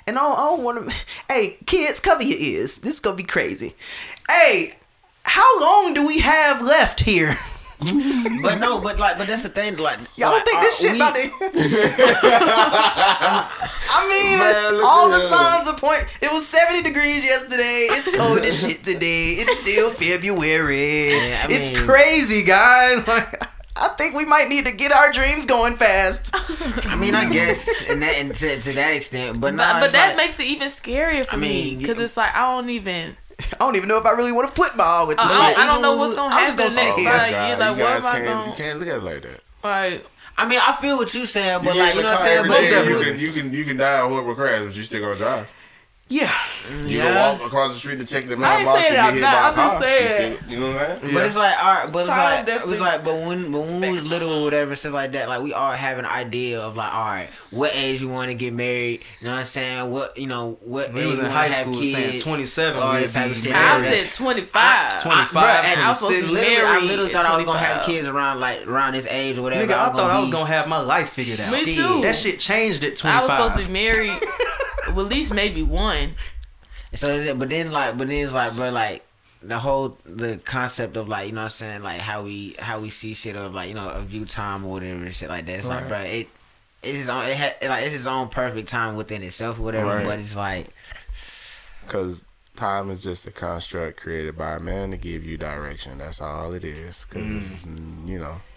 [0.06, 0.96] and I don't, don't want to.
[1.28, 2.78] Hey, kids, cover your ears.
[2.78, 3.74] This is gonna be crazy.
[4.28, 4.72] Hey,
[5.22, 7.38] how long do we have left here?
[8.42, 10.92] but no, but like, but that's the thing, like, Y'all like, don't think this shit
[10.92, 11.30] we- about to?
[13.92, 16.04] I mean, Man, all the signs are point.
[16.22, 17.88] It was seventy degrees yesterday.
[17.90, 19.36] It's cold as shit today.
[19.38, 21.08] It's still February.
[21.10, 23.06] Yeah, I it's crazy, guys.
[23.10, 23.42] Like,
[23.76, 26.34] I think we might need to get our dreams going fast.
[26.86, 29.84] I mean, I guess, and that, and to, to that extent, but But, no, but
[29.84, 32.68] it's that like, makes it even scarier for I me because it's like I don't
[32.68, 33.16] even.
[33.54, 35.56] I don't even know if I really want to put my all into I shit.
[35.56, 36.98] don't, I don't know what's gonna happen gonna next.
[36.98, 37.10] here.
[37.10, 39.22] Like, God, like, you what guys am I can't, you can't look at it like
[39.22, 39.40] that.
[39.64, 40.06] Right.
[40.36, 42.48] I mean, I feel what you're saying, but You like, you know what I'm saying?
[42.48, 45.16] But you can you can you can die a horrible crash, but you still gonna
[45.16, 45.52] drive.
[46.12, 46.28] Yeah,
[46.68, 47.02] You Yeah.
[47.04, 49.54] can walk across the street to check the I ain't mailbox and get hit that.
[49.54, 49.82] by a I'm just car.
[50.18, 50.38] saying.
[50.48, 51.14] You, know what I'm saying?
[51.14, 53.60] But it's like, all right, but it's Time like, it was like, but when, but
[53.60, 56.60] when we was little or whatever, stuff like that, like we all have an idea
[56.60, 59.02] of like, all right, what age you want to get married?
[59.20, 59.90] You know what I'm saying?
[59.92, 62.82] What you know, what we age was you in wanna high school kids, saying 27
[62.82, 63.54] all we'd this type of shit.
[63.54, 65.02] I said 25.
[65.02, 66.48] 25, Bruh, and I was supposed to be 26.
[66.50, 69.42] Literally, I literally thought I was gonna have kids around like around this age or
[69.42, 69.64] whatever.
[69.64, 71.52] nigga, I was thought gonna I was gonna have my life figured out.
[71.52, 72.00] Me too.
[72.02, 74.18] That shit changed at I was supposed to be married.
[74.94, 76.10] Well, at least maybe one.
[76.94, 79.04] So, but then like, but then it's like, bro, like
[79.42, 82.80] the whole the concept of like, you know what I'm saying, like how we how
[82.80, 85.46] we see shit of like, you know, a view time or whatever and shit like
[85.46, 85.58] that.
[85.58, 85.88] It's like, Right.
[85.88, 86.28] bro, it
[86.82, 89.88] it's his own, it ha, like it's his own perfect time within itself or whatever.
[89.88, 90.06] Right.
[90.06, 90.66] But it's like,
[91.86, 92.24] Because
[92.56, 95.98] time is just a construct created by man to give you direction.
[95.98, 97.06] That's all it is.
[97.08, 98.08] Because mm.
[98.08, 98.49] you know, it's like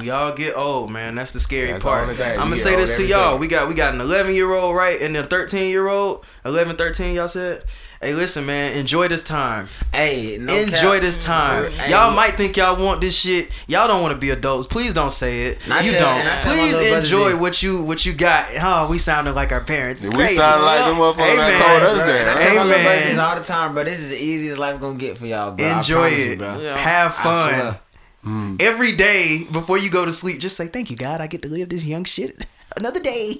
[0.00, 1.14] We all get old, man.
[1.14, 2.02] That's the scary That's part.
[2.02, 2.32] only thing.
[2.38, 3.24] I'm gonna say this to y'all.
[3.34, 3.40] second.
[3.40, 6.24] We got we got an 11 year old, right, and a 13 year old.
[6.44, 7.64] 11, 13, y'all said.
[8.00, 8.78] Hey, listen, man.
[8.78, 9.66] Enjoy this time.
[9.92, 11.00] hey, no Enjoy cap.
[11.02, 11.68] this time.
[11.72, 13.50] Hey, y'all might think y'all want this shit.
[13.66, 14.68] Y'all don't want to be adults.
[14.68, 15.58] Please don't say it.
[15.64, 16.20] And I you tell- don't.
[16.20, 18.46] and I tell my Please enjoy what you what you got.
[18.60, 20.02] Oh, we sounding like our parents.
[20.04, 20.36] It's we crazy.
[20.36, 21.80] sound like them motherfuckers Hey, that man.
[21.80, 22.40] told us Bro, that.
[22.40, 23.18] tell my little Amen.
[23.20, 23.82] all the time, bro.
[23.84, 25.66] This is the easiest life gonna get for y'all, bro.
[25.66, 26.38] Enjoy promise you, it.
[26.38, 26.60] bro.
[26.60, 26.76] Yeah.
[26.76, 27.22] Have I
[27.62, 27.76] fun.
[28.22, 28.56] Swear.
[28.60, 31.20] Every day before you go to sleep, just say thank you, God.
[31.20, 32.44] I get to live this young shit
[32.76, 33.34] another day.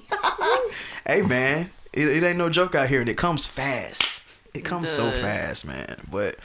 [1.05, 4.23] hey, man, it, it ain't no joke out here, and it comes fast.
[4.53, 5.97] It comes so fast, man.
[6.09, 6.37] But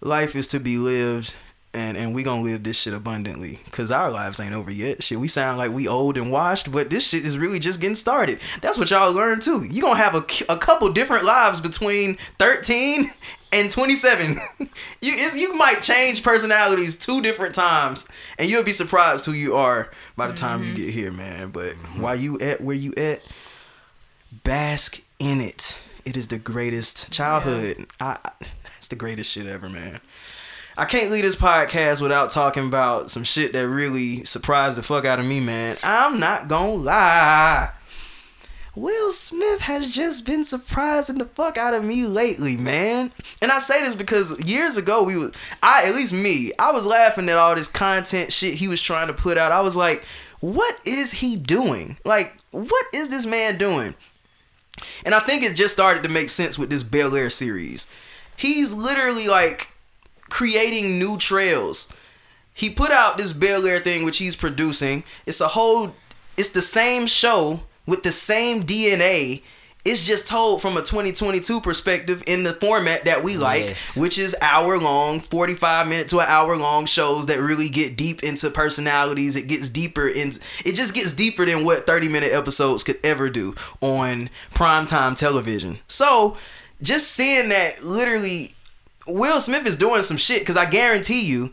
[0.00, 1.34] life is to be lived,
[1.72, 5.02] and and we gonna live this shit abundantly, cause our lives ain't over yet.
[5.02, 7.94] Shit, we sound like we old and washed, but this shit is really just getting
[7.94, 8.40] started.
[8.60, 9.64] That's what y'all learn too.
[9.64, 13.06] You gonna have a, a couple different lives between thirteen
[13.52, 14.68] and 27 you
[15.00, 19.90] it's, you might change personalities two different times and you'll be surprised who you are
[20.16, 20.76] by the time you mm-hmm.
[20.76, 21.50] get here man.
[21.50, 22.02] But mm-hmm.
[22.02, 23.22] while you at where you at
[24.44, 25.78] bask in it.
[26.04, 27.86] It is the greatest childhood.
[28.00, 28.30] I, I
[28.76, 30.00] it's the greatest shit ever man.
[30.76, 35.04] I can't leave this podcast without talking about some shit that really surprised the fuck
[35.04, 35.76] out of me, man.
[35.82, 37.70] I'm not gonna lie.
[38.74, 43.12] Will Smith has just been surprising the fuck out of me lately, man.
[43.42, 46.86] And I say this because years ago we was I at least me, I was
[46.86, 49.52] laughing at all this content shit he was trying to put out.
[49.52, 50.04] I was like,
[50.40, 51.98] what is he doing?
[52.04, 53.94] Like, what is this man doing?
[55.04, 57.86] And I think it just started to make sense with this Bel Air series.
[58.36, 59.68] He's literally like
[60.30, 61.92] creating new trails.
[62.54, 65.04] He put out this Bel Air thing, which he's producing.
[65.26, 65.94] It's a whole,
[66.38, 69.42] it's the same show with the same DNA.
[69.84, 73.96] It's just told from a 2022 perspective in the format that we like, Yes.
[73.96, 78.22] which is hour long, 45 minute to an hour long shows that really get deep
[78.22, 79.34] into personalities.
[79.34, 80.28] It gets deeper in,
[80.64, 85.80] it just gets deeper than what 30 minute episodes could ever do on primetime television.
[85.88, 86.36] So,
[86.80, 88.52] just seeing that literally
[89.08, 91.52] Will Smith is doing some shit because I guarantee you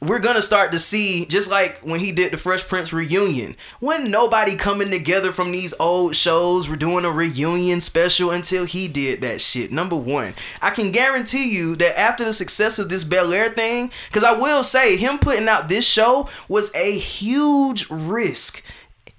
[0.00, 3.56] we're gonna start to see just like when he did the Fresh Prince reunion.
[3.80, 8.86] When nobody coming together from these old shows, we're doing a reunion special until he
[8.86, 9.72] did that shit.
[9.72, 13.90] Number one, I can guarantee you that after the success of this Bel Air thing,
[14.08, 18.62] because I will say him putting out this show was a huge risk.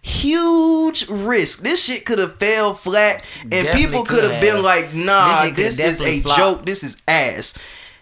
[0.01, 1.59] Huge risk.
[1.59, 5.75] This shit could have fell flat, and Definitely people could have been like, "Nah, This
[5.75, 6.37] this, is a flopped.
[6.39, 6.65] joke.
[6.65, 7.53] This is ass."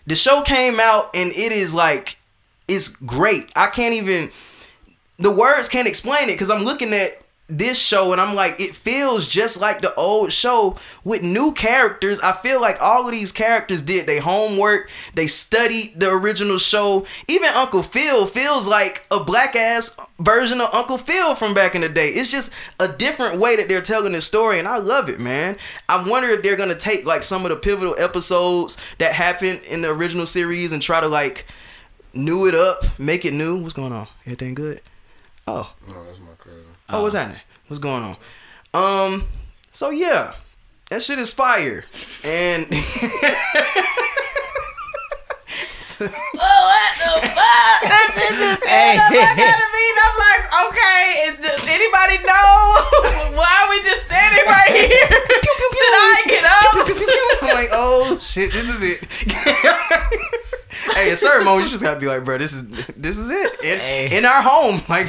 [0.05, 2.16] The show came out, and it is like
[2.67, 3.51] it's great.
[3.55, 4.31] I can't even
[5.19, 7.09] the words can't explain it because I'm looking at
[7.49, 12.19] this show and I'm like, it feels just like the old show with new characters.
[12.19, 17.05] I feel like all of these characters did their homework, they studied the original show.
[17.27, 21.81] Even Uncle Phil feels like a black ass version of Uncle Phil from back in
[21.81, 22.09] the day.
[22.09, 25.55] It's just a different way that they're telling the story, and I love it, man.
[25.87, 29.83] I wonder if they're gonna take like some of the pivotal episodes that happened in
[29.83, 31.45] the original series and try to like
[32.17, 33.57] new it up, make it new.
[33.61, 34.07] What's going on?
[34.25, 34.81] Everything good?
[35.47, 36.63] Oh, No, that's my cousin.
[36.89, 37.39] oh, what's happening?
[37.67, 38.17] What's going on?
[38.73, 39.27] Um,
[39.71, 40.33] so yeah,
[40.89, 41.85] that shit is fire,
[42.25, 42.67] and
[45.99, 47.79] Oh, what the fuck?
[47.89, 48.93] That shit just Hey.
[48.93, 49.17] hey.
[49.17, 49.85] I gotta be.
[49.97, 55.09] I'm like, okay, does anybody know why we just standing right here?
[55.09, 56.85] Should I get up?
[57.41, 58.99] I'm like, oh shit, this is it.
[60.69, 63.63] Hey, at certain moments, you just gotta be like, bro, this is this is it
[63.63, 64.17] in, Hey.
[64.17, 65.07] in our home, like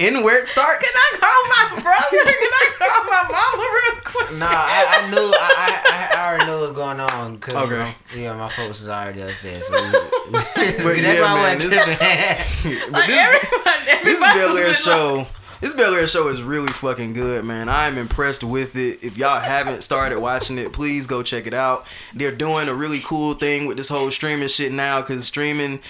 [0.00, 0.84] in where it starts.
[0.84, 1.40] Can I call
[1.76, 2.24] my brother?
[2.24, 4.38] Can I call my mama real quick?
[4.38, 7.80] Nah, I, I knew I, I, I already knew what was going on because Okay.
[7.80, 9.66] Um, yeah, my folks was already upstairs.
[9.66, 9.80] So we,
[10.32, 12.92] But that's yeah, why I man, wasn't this- tripping.
[12.92, 15.26] But Like this- everybody, this Bel Air was like- show.
[15.60, 17.68] This Bel Air show is really fucking good, man.
[17.68, 19.04] I am impressed with it.
[19.04, 21.86] If y'all haven't started watching it, please go check it out.
[22.14, 25.80] They're doing a really cool thing with this whole streaming shit now because streaming.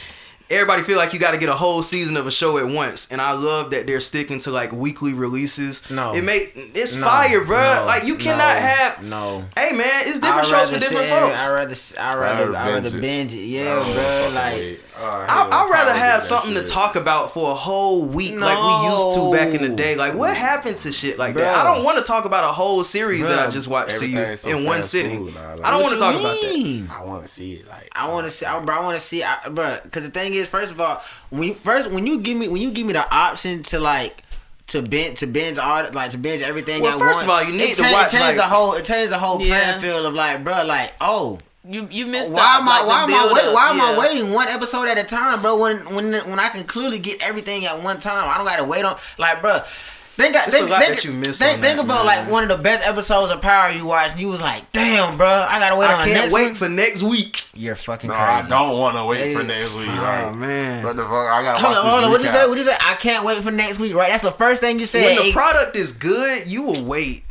[0.51, 3.11] Everybody feel like you got to get a whole season of a show at once,
[3.12, 5.88] and I love that they're sticking to like weekly releases.
[5.90, 6.12] No.
[6.14, 7.57] it make it's No, fire, bro.
[7.74, 9.03] no, like you no, cannot have.
[9.05, 9.44] no.
[9.57, 11.42] Hey man, it's different shows for different sit- folks.
[11.46, 13.38] I rather, s- I rather, I rather binge binge it.
[13.38, 13.44] it.
[13.46, 14.34] Yeah, Oh, bro.
[14.34, 14.82] Like, wait.
[15.03, 17.53] Oh, I hate I, when I'd rather have do that something to talk about for
[17.53, 19.96] a whole week, like we used to back in the day.
[19.96, 21.57] Like, what happened to shit like that?
[21.57, 24.36] I don't want to talk about a whole series that I just watched to you
[24.36, 25.16] so in one fast sitting.
[25.26, 26.96] food now, like- I don't want to talk you about that.
[27.01, 27.68] I want to see it.
[27.68, 28.74] Like I want to uh, see, I, bro.
[28.76, 29.78] I want to see, I, bro.
[29.82, 32.61] Because the thing is, first of all, when you first when you give me when
[32.62, 34.22] you give me the option to like
[34.68, 36.80] to binge to binge all like to binge everything.
[36.82, 38.36] Well, at first once, of all, you need it to change- watch, It changes like-
[38.36, 38.72] the whole.
[38.74, 39.59] It changes the whole Yeah.
[39.62, 40.64] playing field of like, bro.
[40.64, 41.38] Like, oh,
[41.68, 42.78] You you missed why out, am I?
[42.78, 43.45] like, why am I wait?
[43.45, 43.80] up, Why am.
[43.80, 45.57] I waiting one episode at a time, bro?
[45.59, 48.84] When when when I can clearly get everything at one time, I don't gotta wait
[48.84, 49.61] on like, bro.
[50.21, 52.25] Think, It's think, a lot think, that you miss think, on think that, about man.
[52.25, 54.12] like one of the best episodes of Power you watched.
[54.12, 56.45] And you was like, "Damn, bro, I gotta wait on I the can't next wait
[56.47, 57.43] one." for next week.
[57.55, 58.29] You're fucking no, crazy.
[58.31, 59.89] I don't want to wait for next week.
[59.89, 60.85] Oh like, man.
[60.85, 61.12] what the fuck?
[61.12, 62.11] I gotta Hold watch on, this hold on.
[62.11, 62.33] What you recap.
[62.33, 62.49] say?
[62.49, 62.77] What you say?
[62.81, 63.95] I can't wait for next week.
[63.95, 64.11] Right?
[64.11, 65.05] That's the first thing you said.
[65.05, 67.25] When the It- product is good, you will wait.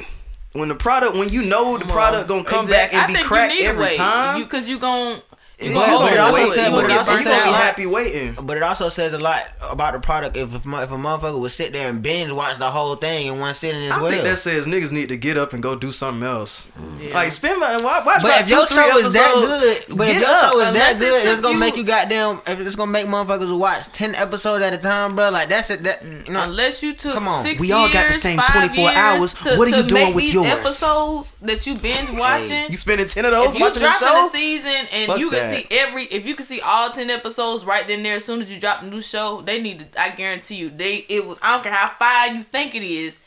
[0.54, 3.14] When the product, when you know the product gonna come Exact- back and I be
[3.14, 3.96] think cracked you need to every wait.
[3.96, 5.22] time, cause you gon' you gonna
[5.60, 7.86] gonna but it also said- you but it gonna also be- you said be happy
[7.86, 8.38] waiting.
[8.42, 11.40] But it also says a lot about the product if if, mo- if a motherfucker
[11.40, 14.12] would sit there and binge watch the whole thing in one sitting as I well.
[14.12, 16.68] think that says niggas need to get up and go do something else.
[17.00, 17.14] Yeah.
[17.14, 19.56] Like spend my watch, watch but about if two, your three show is that episodes,
[19.88, 20.52] good, but if get your up.
[20.52, 22.40] show is that it good, it's took gonna make you goddamn.
[22.48, 25.30] If it's gonna make motherfuckers watch ten episodes at a time, bro.
[25.30, 25.84] Like that's it.
[25.84, 26.44] That you know.
[26.44, 27.44] Unless you took Come on.
[27.44, 29.34] six We all got the years, same five 24 years hours.
[29.34, 30.48] To, What are you doing make with these yours?
[30.48, 32.70] episodes that you binge watching?
[32.70, 34.30] You spending ten of those watching the show?
[34.32, 35.49] season and you can that.
[35.50, 38.54] See every, if you can see all ten episodes right then there as soon as
[38.54, 40.02] you drop the new show, they need to.
[40.02, 41.40] I guarantee you, they it was.
[41.42, 43.20] I don't care how fine you think it is,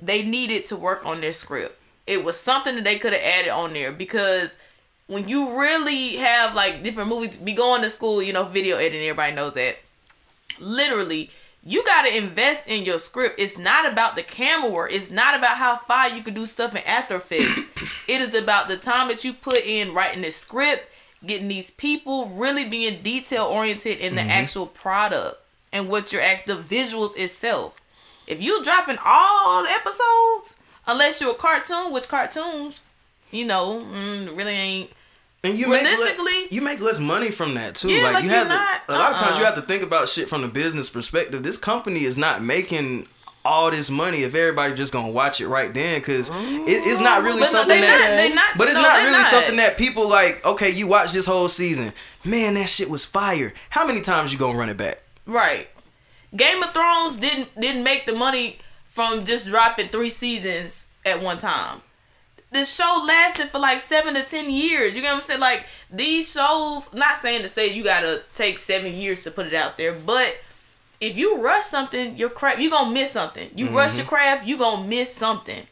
[0.00, 1.78] they needed to work on their script.
[2.06, 4.58] It was something that they could have added on there because
[5.06, 9.02] when you really have like different movies, be going to school, you know, video editing,
[9.02, 9.76] everybody knows that.
[10.58, 11.30] Literally,
[11.64, 13.38] you got to invest in your script.
[13.38, 14.92] It's not about the camera work.
[14.92, 17.66] It's not about how far you can do stuff in After Effects.
[18.08, 20.88] it is about the time that you put in writing the script,
[21.24, 25.36] getting these people really being detail oriented in the actual product.
[25.72, 27.76] and what your act the visuals itself.
[28.26, 30.56] If you dropping all the episodes,
[30.86, 32.82] unless you're a cartoon, which cartoons,
[33.30, 34.90] you know, mm, really ain't.
[35.44, 37.90] And you make less, Realistically- you make less money from that too.
[37.90, 39.38] Yeah, like, like you have not- to, a lot of times uh-uh.
[39.40, 41.42] you have to think about shit from the business perspective.
[41.42, 43.06] This company is not making
[43.46, 46.34] all this money if everybody just gonna watch it right then because it,
[46.68, 49.26] it's not really But something they that not- not- but it's no, not really not.
[49.26, 51.92] something that people like okay you watch this whole season
[52.24, 55.68] man that shit was fire how many times you gonna run it back Right.
[56.34, 61.38] Game of Thrones didn't didn't make the money from just dropping three seasons at one
[61.38, 61.82] time.
[62.52, 64.94] The show lasted for like seven to ten years.
[64.94, 65.40] You get what I'm saying?
[65.40, 69.54] Like these shows, not saying to say you gotta take seven years to put it
[69.54, 70.36] out there, but
[71.00, 73.50] if you rush something, your craft you gonna miss something.
[73.54, 74.14] You rush your mm-hmm.
[74.14, 75.66] craft, you gonna miss something.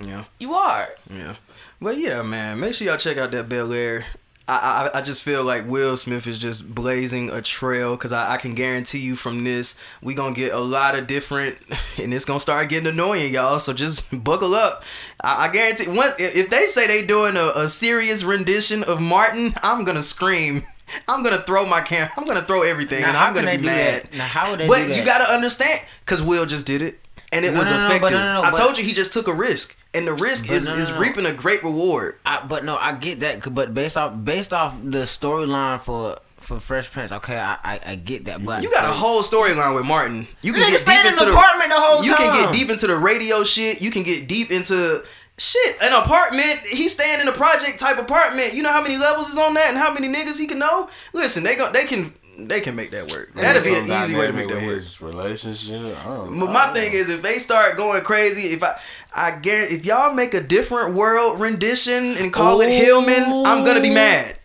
[0.00, 0.88] yeah You are.
[1.10, 1.36] Yeah.
[1.80, 4.06] But yeah, man, make sure y'all check out that Bel Air.
[4.48, 8.34] I, I I just feel like Will Smith is just blazing a trail because I,
[8.34, 11.58] I can guarantee you from this we gonna get a lot of different
[12.00, 14.84] and it's gonna start getting annoying y'all so just buckle up
[15.20, 19.00] I, I guarantee once if if they say they doing a, a serious rendition of
[19.00, 20.62] Martin I'm gonna scream
[21.08, 24.02] I'm gonna throw my camera I'm gonna throw everything Now, and I'm gonna be mad
[24.04, 24.14] that?
[24.16, 24.96] Now, how would they but do that?
[24.96, 26.98] you gotta understand because Will just did it
[27.32, 29.76] and it No, was no, effective no, I told you he just took a risk
[29.94, 33.52] and the risk is, is reaping a great reward I, but no, I get that.
[33.54, 37.94] But based off based off the storyline for for Fresh Prince, okay, I I, I
[37.96, 38.44] get that.
[38.44, 40.28] But You got a whole storyline with Martin.
[40.42, 42.04] You can get deep in into the the apartment the whole time.
[42.04, 43.80] You can get deep into the radio shit.
[43.80, 45.02] You can get deep into
[45.38, 45.76] shit.
[45.82, 46.60] An apartment.
[46.68, 48.54] He's staying in a project type apartment.
[48.54, 50.88] You know how many levels is on that and how many niggas he can know.
[51.12, 51.70] Listen, they go.
[51.72, 52.12] They can.
[52.38, 53.32] They can make that work.
[53.32, 54.74] That'd be an easy way to make that with work.
[54.74, 55.80] His relationship.
[56.00, 56.52] I don't But know.
[56.52, 58.78] my thing is, if they start going crazy, if I,
[59.14, 63.80] I guarantee, if y'all make a different world rendition and call it Hillman, I'm gonna
[63.80, 64.38] be mad.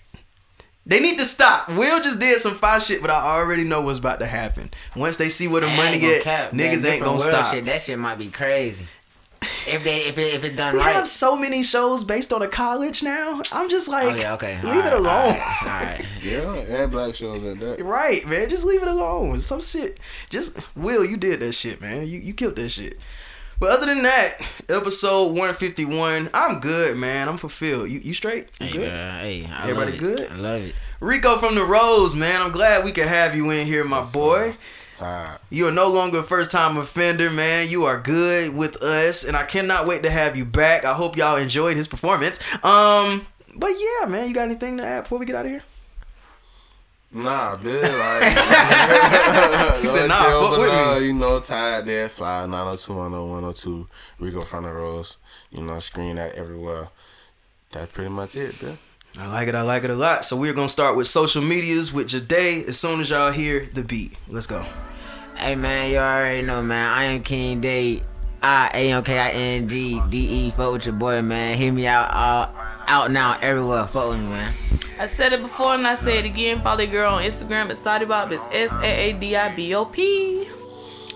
[0.86, 1.68] They need to stop.
[1.68, 4.70] Will just did some fine shit, but I already know what's about to happen.
[4.96, 7.54] Once they see where the I money ain't get, cap, niggas that ain't gonna stop.
[7.54, 8.86] Shit, that shit might be crazy.
[9.68, 10.94] If they if it if it done We right.
[10.94, 13.42] have so many shows based on a college now.
[13.54, 14.60] I'm just oh, like, oh yeah, okay.
[14.64, 15.36] leave it alone.
[15.38, 16.06] All right.
[16.22, 17.84] Yeah, and black shows at that.
[17.84, 18.48] Right, man.
[18.50, 19.42] Just leave it alone.
[19.42, 20.00] Some shit.
[20.30, 22.08] Just Will, you did that shit, man.
[22.08, 23.00] You you killed that shit.
[23.60, 24.34] But other than that,
[24.70, 27.28] episode 151, I'm good, man.
[27.28, 27.90] I'm fulfilled.
[27.90, 28.50] You you straight?
[28.60, 28.90] You Hey, good?
[28.90, 30.32] girl, hey, I Everybody love good?
[30.32, 30.76] I love it.
[31.00, 32.42] Rico from the Rose, man.
[32.42, 34.52] I'm glad we could have you in here, my Yes, boy.
[34.52, 34.58] sir.
[34.96, 35.40] Tired.
[35.50, 37.70] You are no longer a first time offender, man.
[37.70, 40.86] You are good with us, and I cannot wait to have you back.
[40.86, 42.42] I hope y'all enjoyed his performance.
[42.64, 43.26] Um,
[43.56, 45.64] but yeah, man, you got anything to add before we get out of here?
[47.14, 47.82] Nah, bitch.
[47.82, 48.24] Like,
[49.82, 51.08] He said, nah, fuck with me.
[51.08, 53.88] You know, tired, dead, fly, 902, 102,
[54.20, 55.18] Rico from the Rose.
[55.52, 56.90] You know, screen that everywhere.
[57.72, 58.78] That's pretty much it, bitch.
[59.18, 59.56] I like it.
[59.56, 60.26] I like it a lot.
[60.26, 63.84] So we're gonna start with social medias with Jade as soon as y'all hear the
[63.84, 64.18] beat.
[64.30, 64.66] Let's go.
[65.36, 66.88] Hey man, you already know man.
[66.88, 68.02] I am King De.
[68.44, 70.52] I A M K I N G D E.
[70.52, 71.58] Fuck with your boy, man.
[71.58, 72.56] Hear me out, all
[72.88, 73.86] out now, everywhere.
[73.86, 74.54] Fuck with me, man.
[75.00, 76.60] I said it before and I say it again.
[76.60, 78.32] Follow your girl on Instagram at Saadi Bop.
[78.32, 80.48] It's S A A D I B O P.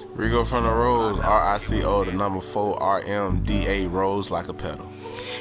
[0.10, 3.88] Rico from the Rose, R I C O, the number four, R M D A,
[3.88, 4.91] Rose like a pedal.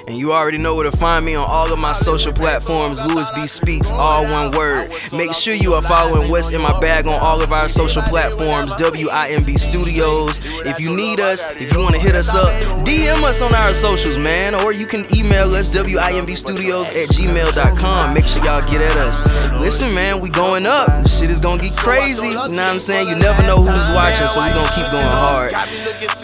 [0.07, 3.05] And you already know where to find me on all of my social platforms.
[3.07, 4.91] Louis B Speaks, all one word.
[5.17, 8.75] Make sure you are following What's in My Bag on all of our social platforms,
[8.77, 10.41] WIMB Studios.
[10.67, 12.53] If you need us, if you want to hit us up,
[12.85, 14.55] DM us on our socials, man.
[14.55, 18.13] Or you can email us, WIMBstudios at gmail.com.
[18.13, 19.25] Make sure y'all get at us.
[19.59, 21.09] Listen, man, we going up.
[21.09, 22.29] Shit is going to get crazy.
[22.29, 23.09] You know what I'm saying?
[23.09, 25.53] You never know who's watching, so we going to keep going hard.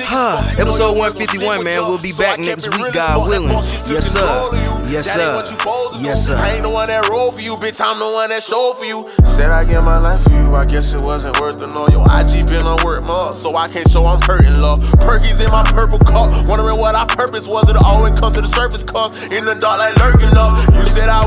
[0.05, 1.81] Huh, episode 151, man.
[1.89, 3.70] We'll be back next week, God willing.
[3.95, 4.21] Yes, sir.
[4.91, 5.35] Yes, sir.
[6.03, 6.37] Yes, sir.
[6.37, 7.79] I ain't the one that rolled for you, bitch.
[7.81, 9.07] I'm the one that showed for you.
[9.25, 10.55] Said I give my life for you.
[10.55, 11.87] I guess it wasn't worth the know.
[11.95, 14.83] Your IG been on work more, so I can't show I'm hurting love.
[15.03, 17.71] Perky's in my purple cup, wondering what our purpose was.
[17.71, 20.59] It always come to the surface, cause in the dark like lurking up.
[20.75, 21.20] You said I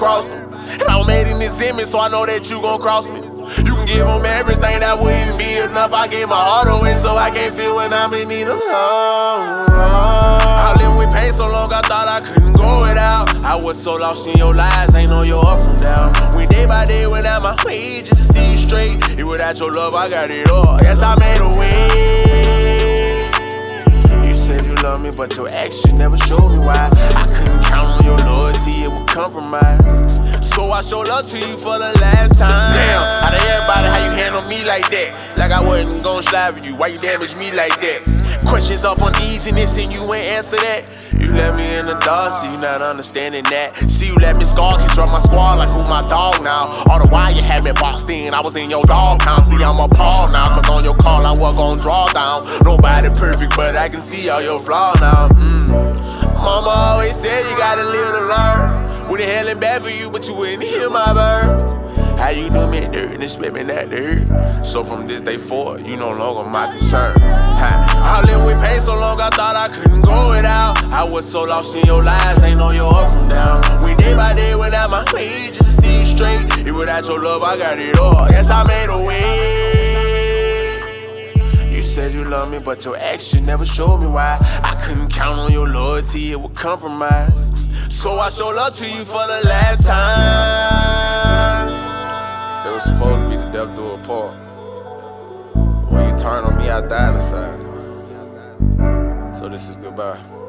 [0.00, 0.52] and they cross them.
[0.52, 3.20] And I was made in this image, so I know that you gon' cross me.
[3.20, 5.92] You can give them everything that wouldn't be enough.
[5.92, 9.66] I gave my heart away, so I can't feel when I'm in need of love.
[9.70, 13.26] I lived with pain so long, I thought I couldn't go without.
[13.44, 16.14] I was so lost in your lies, ain't know your up from down.
[16.36, 19.02] When day by day went out my way just to see you straight.
[19.18, 20.78] If without your love, I got it all.
[20.80, 23.26] Yes, I made a way.
[24.28, 26.88] You said you love me, but your actions never showed me why.
[27.18, 29.78] I couldn't count on your loyalty, it would compromise.
[30.42, 32.74] So I showed love to you for the last time.
[32.74, 35.14] Damn, out of everybody how you handle me like that?
[35.38, 38.02] Like I wasn't gon' slide with you, why you damage me like that?
[38.44, 40.82] Questions off uneasiness and you ain't answer that.
[41.20, 43.76] You left me in the dark, so you not understanding that.
[43.76, 46.72] See, you let me scar, control my squad like who my dog now.
[46.88, 49.44] All the while you had me boxed in, I was in your dog pound.
[49.44, 52.48] See, I'm appalled now, cause on your call I was gon' draw down.
[52.64, 55.28] Nobody perfect, but I can see all your flaws now.
[55.28, 56.19] Mm.
[56.42, 59.08] Mama always said you gotta live to learn.
[59.10, 61.80] Would it hell and bad for you, but you wouldn't hear my bird.
[62.18, 64.64] How you do me dirt and expect me to hurt?
[64.64, 67.12] So from this day forward, you no longer my concern.
[67.16, 70.76] I lived with pain so long, I thought I couldn't go without.
[70.92, 73.62] I was so lost in your lies, ain't know your up from down.
[73.84, 76.58] We day by day without my way, just to see you straight.
[76.58, 78.28] Even without your love, I got it all.
[78.28, 79.69] Yes, I made a way.
[82.00, 84.38] Said you love me, but your actions never showed me why.
[84.64, 87.52] I couldn't count on your loyalty, it would compromise.
[87.94, 91.68] So I showed love to you for the last time.
[92.66, 94.34] It was supposed to be the death do part.
[95.92, 97.60] When you turn on me, I died inside.
[99.34, 100.39] So this is goodbye.